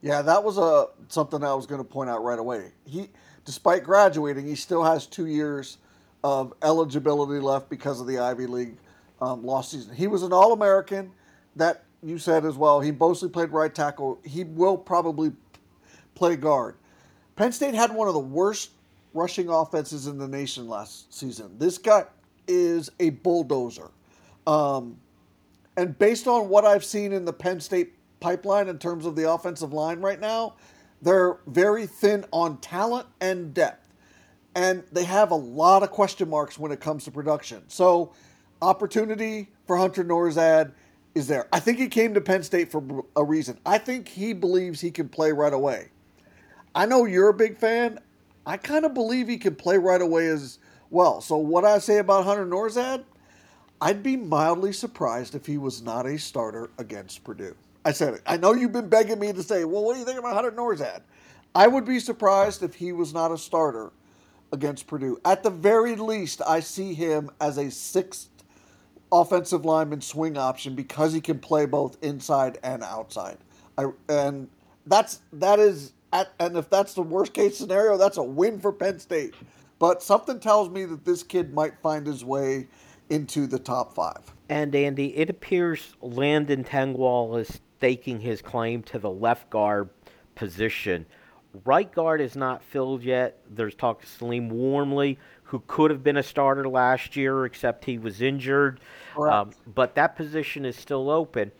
[0.00, 2.72] Yeah, that was a something I was going to point out right away.
[2.84, 3.08] He,
[3.44, 5.78] despite graduating, he still has two years
[6.24, 8.76] of eligibility left because of the Ivy League
[9.20, 9.94] um, lost season.
[9.94, 11.12] He was an All American.
[11.56, 12.80] That you said as well.
[12.80, 14.20] He mostly played right tackle.
[14.24, 15.32] He will probably
[16.14, 16.76] play guard.
[17.36, 18.70] Penn State had one of the worst
[19.14, 21.56] rushing offenses in the nation last season.
[21.58, 22.04] This guy
[22.48, 23.90] is a bulldozer.
[24.46, 24.98] Um,
[25.76, 29.30] and based on what I've seen in the Penn State pipeline in terms of the
[29.30, 30.54] offensive line right now,
[31.00, 33.92] they're very thin on talent and depth.
[34.54, 37.62] And they have a lot of question marks when it comes to production.
[37.68, 38.12] So,
[38.60, 40.72] opportunity for Hunter Nourzad
[41.14, 41.46] is there.
[41.52, 43.58] I think he came to Penn State for a reason.
[43.66, 45.88] I think he believes he can play right away.
[46.74, 47.98] I know you're a big fan.
[48.46, 50.58] I kind of believe he can play right away as
[50.90, 51.20] well.
[51.20, 53.04] So, what I say about Hunter Nourzad,
[53.80, 57.56] I'd be mildly surprised if he was not a starter against Purdue.
[57.84, 58.22] I said it.
[58.26, 60.52] I know you've been begging me to say, well, what do you think about Hunter
[60.52, 61.02] Nourzad?
[61.54, 63.92] I would be surprised if he was not a starter
[64.52, 65.18] against Purdue.
[65.24, 68.31] At the very least, I see him as a sixth
[69.12, 73.36] offensive lineman swing option because he can play both inside and outside.
[73.78, 74.48] I, and
[74.86, 78.72] that's that is at, and if that's the worst case scenario, that's a win for
[78.72, 79.34] Penn State.
[79.78, 82.68] But something tells me that this kid might find his way
[83.10, 84.20] into the top five.
[84.48, 89.90] And Andy, it appears Landon Tengwall is staking his claim to the left guard
[90.34, 91.04] position.
[91.64, 93.40] Right guard is not filled yet.
[93.50, 97.98] There's talk of Salim Wormley, who could have been a starter last year, except he
[97.98, 98.80] was injured.
[99.18, 101.52] Um, but that position is still open.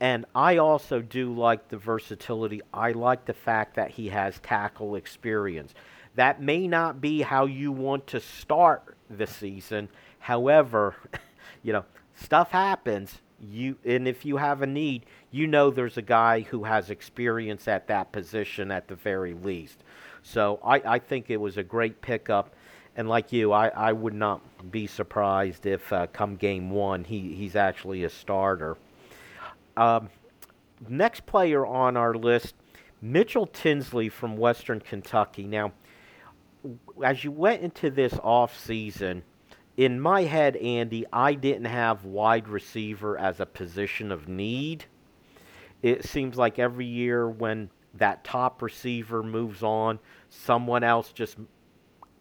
[0.00, 2.62] And I also do like the versatility.
[2.72, 5.74] I like the fact that he has tackle experience.
[6.14, 9.88] That may not be how you want to start the season.
[10.18, 10.96] However,
[11.62, 11.84] you know,
[12.14, 13.20] stuff happens.
[13.42, 17.68] You and if you have a need, you know there's a guy who has experience
[17.68, 19.82] at that position at the very least.
[20.22, 22.54] So I, I think it was a great pickup.
[22.96, 27.34] And like you, I, I would not be surprised if uh, come game one he,
[27.34, 28.76] he's actually a starter.
[29.76, 30.10] Um,
[30.88, 32.54] next player on our list,
[33.00, 35.44] Mitchell Tinsley from Western Kentucky.
[35.44, 35.72] Now,
[37.02, 39.22] as you went into this off season,
[39.76, 44.84] in my head, Andy, I didn't have wide receiver as a position of need.
[45.80, 51.38] It seems like every year when that top receiver moves on, someone else just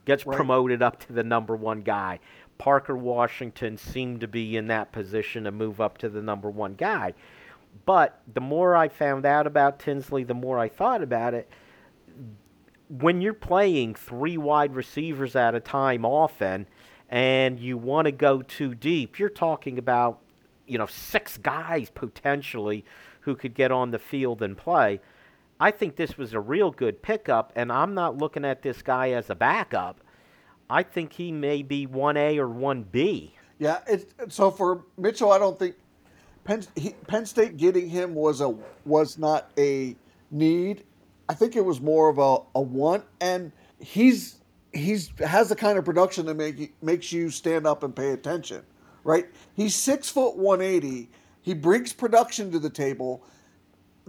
[0.09, 0.35] gets right.
[0.35, 2.19] promoted up to the number one guy.
[2.57, 6.73] Parker Washington seemed to be in that position to move up to the number one
[6.73, 7.13] guy.
[7.85, 11.47] But the more I found out about Tinsley, the more I thought about it.
[12.89, 16.65] When you're playing three wide receivers at a time often,
[17.09, 20.19] and you want to go too deep, you're talking about,
[20.65, 22.83] you know, six guys potentially
[23.21, 25.01] who could get on the field and play.
[25.59, 29.11] I think this was a real good pickup, and I'm not looking at this guy
[29.11, 29.99] as a backup.
[30.69, 33.31] I think he may be 1A or 1B.
[33.57, 33.79] Yeah,
[34.29, 35.75] so for Mitchell, I don't think
[36.45, 38.55] Penn, he, Penn State getting him was a
[38.85, 39.95] was not a
[40.31, 40.85] need.
[41.27, 44.39] I think it was more of a, a want, and he's
[44.71, 48.63] he's has the kind of production that make makes you stand up and pay attention,
[49.03, 49.27] right?
[49.53, 51.09] He's six foot one eighty.
[51.41, 53.23] He brings production to the table.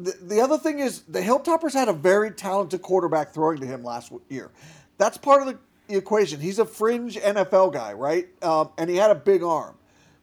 [0.04, 3.82] The, the other thing is the Hilltoppers had a very talented quarterback throwing to him
[3.82, 4.50] last year.
[4.98, 5.48] That's part of
[5.88, 6.40] the equation.
[6.40, 8.28] He's a fringe NFL guy, right?
[8.42, 9.76] Um, and he had a big arm,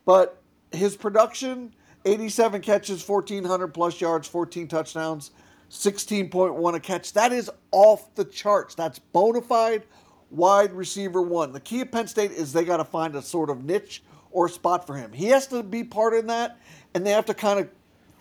[0.05, 1.73] but his production
[2.05, 5.31] 87 catches, 1,400 plus yards, 14 touchdowns,
[5.69, 7.13] 16.1 a catch.
[7.13, 8.75] That is off the charts.
[8.75, 9.83] That's bona fide
[10.29, 11.51] wide receiver one.
[11.51, 14.49] The key of Penn State is they got to find a sort of niche or
[14.49, 15.11] spot for him.
[15.11, 16.59] He has to be part in that,
[16.93, 17.69] and they have to kind of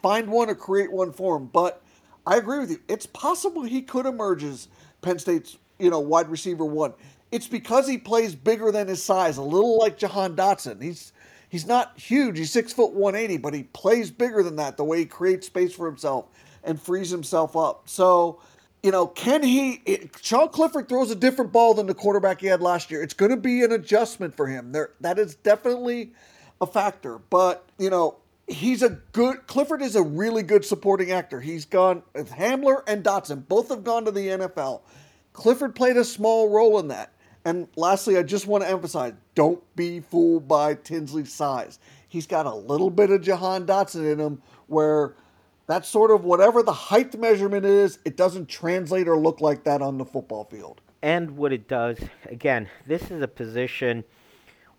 [0.03, 1.47] find one or create one for him.
[1.47, 1.82] But
[2.26, 2.80] I agree with you.
[2.88, 4.68] It's possible he could emerge as
[5.03, 6.94] Penn State's you know wide receiver one.
[7.32, 10.82] It's because he plays bigger than his size, a little like Jahan Dotson.
[10.82, 11.12] He's
[11.49, 12.38] he's not huge.
[12.38, 14.76] He's six foot one eighty, but he plays bigger than that.
[14.76, 16.26] The way he creates space for himself
[16.64, 17.88] and frees himself up.
[17.88, 18.40] So,
[18.82, 19.82] you know, can he?
[19.86, 23.03] It, Sean Clifford throws a different ball than the quarterback he had last year.
[23.03, 24.72] It's going to be an adjustment for him.
[24.72, 26.12] There, that is definitely
[26.61, 27.18] a factor.
[27.18, 28.16] But you know,
[28.47, 29.47] he's a good.
[29.47, 31.40] Clifford is a really good supporting actor.
[31.40, 33.47] He's gone with Hamler and Dotson.
[33.47, 34.82] Both have gone to the NFL.
[35.32, 37.12] Clifford played a small role in that.
[37.44, 41.78] And lastly, I just want to emphasize don't be fooled by Tinsley's size.
[42.09, 45.14] He's got a little bit of Jahan Dotson in him where
[45.66, 49.82] that's sort of whatever the height measurement is, it doesn't translate or look like that
[49.82, 50.80] on the football field.
[51.03, 54.05] And what it does, again, this is a position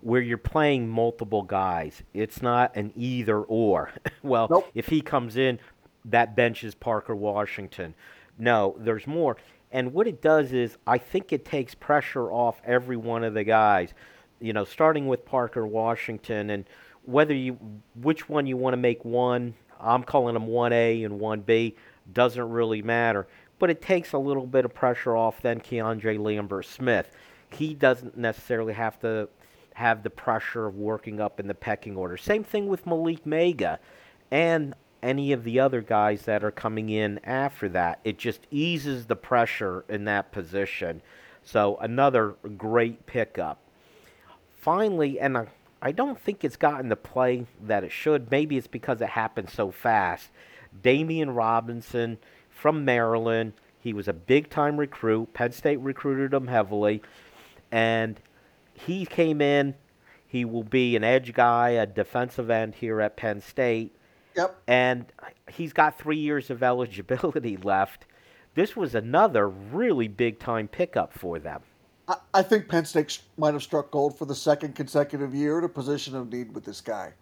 [0.01, 2.03] where you're playing multiple guys.
[2.13, 3.91] It's not an either or.
[4.23, 4.69] well, Nope.
[4.75, 5.59] if he comes in,
[6.05, 7.95] that benches Parker Washington.
[8.37, 9.37] No, there's more.
[9.71, 13.43] And what it does is, I think it takes pressure off every one of the
[13.43, 13.93] guys.
[14.39, 16.65] You know, starting with Parker Washington, and
[17.03, 17.57] whether you,
[17.95, 19.55] which one you want to make one.
[19.79, 21.75] I'm calling them 1A and 1B.
[22.11, 23.27] Doesn't really matter.
[23.59, 27.11] But it takes a little bit of pressure off then Keandre Lambert Smith.
[27.51, 29.29] He doesn't necessarily have to
[29.77, 32.17] have the pressure of working up in the pecking order.
[32.17, 33.77] Same thing with Malick Meiga
[34.31, 34.73] and
[35.03, 37.99] any of the other guys that are coming in after that.
[38.03, 41.03] It just eases the pressure in that position.
[41.43, 43.59] So another great pickup.
[44.55, 45.47] Finally, and I,
[45.79, 48.31] I don't think it's gotten the play that it should.
[48.31, 50.31] Maybe it's because it happened so fast.
[50.81, 52.17] Demeioun Robinson
[52.49, 53.53] from Maryland.
[53.79, 55.35] He was a big time recruit.
[55.35, 57.03] Penn State recruited him heavily.
[57.71, 58.19] And
[58.77, 59.75] he came in.
[60.27, 63.95] He will be an edge guy, a defensive end here at Penn State.
[64.35, 64.61] Yep.
[64.67, 65.05] And
[65.49, 68.05] he's got three years of eligibility left.
[68.55, 71.61] This was another really big time pickup for them.
[72.07, 75.63] I, I think Penn State might have struck gold for the second consecutive year in
[75.63, 77.13] a position of need with this guy.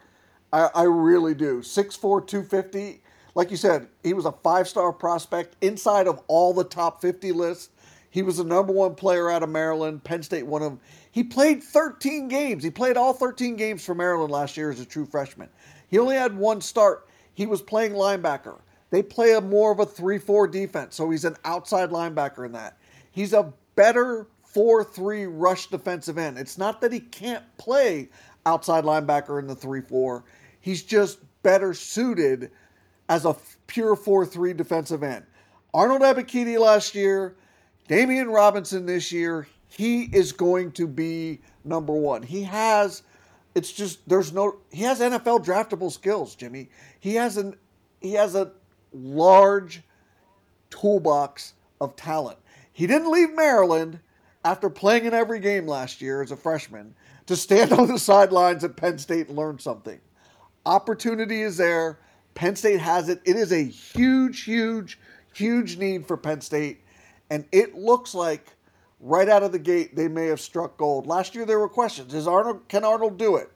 [0.51, 1.59] I, I really do.
[1.61, 3.01] 6'4, 250.
[3.35, 7.33] Like you said, he was a five star prospect inside of all the top 50
[7.33, 7.69] lists.
[8.15, 10.01] He was the number one player out of Maryland.
[10.01, 10.79] Penn State won him.
[11.11, 12.63] He played 13 games.
[12.63, 15.49] He played all 13 games for Maryland last year as a true freshman.
[15.89, 17.09] He only had one start.
[17.33, 18.61] He was playing linebacker.
[18.89, 22.53] They play a more of a 3 4 defense, so he's an outside linebacker in
[22.53, 22.77] that.
[23.11, 26.37] He's a better 4 3 rush defensive end.
[26.37, 28.07] It's not that he can't play
[28.45, 30.23] outside linebacker in the 3 4,
[30.61, 32.49] he's just better suited
[33.09, 33.35] as a
[33.67, 35.25] pure 4 3 defensive end.
[35.73, 37.35] Arnold Ebiketie last year,
[37.87, 42.23] Demeioun Robinson this year, he is going to be number one.
[42.23, 43.03] He has,
[43.53, 46.69] it's just there's no, he has NFL draftable skills, Jimmy.
[46.99, 47.55] He has an,
[48.01, 48.51] he has a
[48.93, 49.81] large
[50.69, 52.39] toolbox of talent.
[52.73, 53.99] He didn't leave Maryland
[54.43, 56.95] after playing in every game last year as a freshman
[57.27, 59.99] to stand on the sidelines at Penn State and learn something.
[60.65, 61.99] Opportunity is there.
[62.33, 63.21] Penn State has it.
[63.25, 64.99] It is a huge, huge,
[65.33, 66.81] huge need for Penn State.
[67.29, 68.53] And it looks like
[68.99, 71.07] right out of the gate they may have struck gold.
[71.07, 72.13] Last year there were questions.
[72.13, 73.51] Is Arnold can Arnold do it?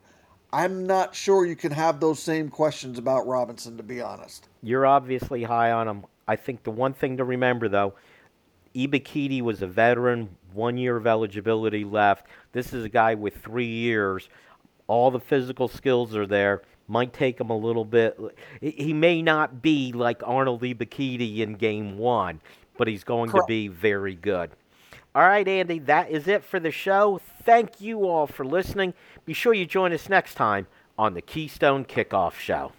[0.51, 4.49] I'm not sure you can have those same questions about Robinson, to be honest.
[4.63, 6.05] You're obviously high on him.
[6.27, 7.93] I think the one thing to remember, though,
[8.75, 12.25] Ebiketie was a veteran, one year of eligibility left.
[12.51, 14.29] This is a guy with three years.
[14.87, 16.63] All the physical skills are there.
[16.87, 18.17] Might take him a little bit.
[18.59, 22.41] He may not be like Arnold Ebiketie in game one,
[22.79, 23.47] but he's going Correct.
[23.47, 24.49] to be very good.
[25.13, 27.19] All right, Andy, that is it for the show.
[27.43, 28.93] Thank you all for listening.
[29.25, 30.65] Be sure you join us next time
[30.97, 32.71] on the Keystone Kickoff Show.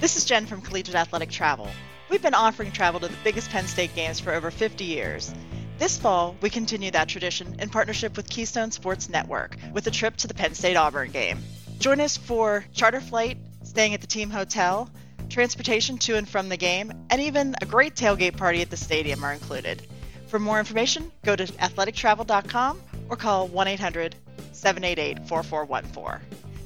[0.00, 1.68] This is Jen from Collegiate Athletic Travel.
[2.10, 5.32] We've been offering travel to the biggest Penn State games for over 50 years.
[5.78, 10.16] This fall, we continue that tradition in partnership with Keystone Sports Network with a trip
[10.18, 11.38] to the Penn State Auburn game.
[11.78, 14.90] Join us for charter flight, staying at the team hotel,
[15.28, 19.24] transportation to and from the game, and even a great tailgate party at the stadium
[19.24, 19.86] are included.
[20.28, 24.14] For more information, go to athletictravel.com or call 1 800
[24.52, 26.20] 788 4414.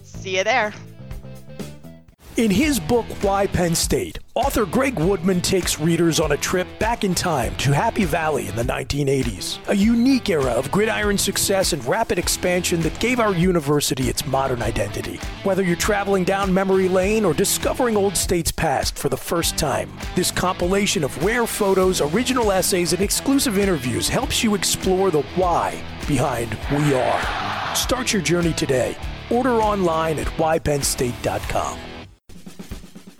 [0.04, 0.72] See you there.
[2.38, 7.02] In his book, Why Penn State, author Greg Woodman takes readers on a trip back
[7.02, 11.84] in time to Happy Valley in the 1980s, a unique era of gridiron success and
[11.84, 15.16] rapid expansion that gave our university its modern identity.
[15.42, 19.90] Whether you're traveling down memory lane or discovering Old State's past for the first time,
[20.14, 25.82] this compilation of rare photos, original essays, and exclusive interviews helps you explore the why
[26.06, 27.74] behind We Are.
[27.74, 28.96] Start your journey today.
[29.28, 31.80] Order online at whypennstate.com.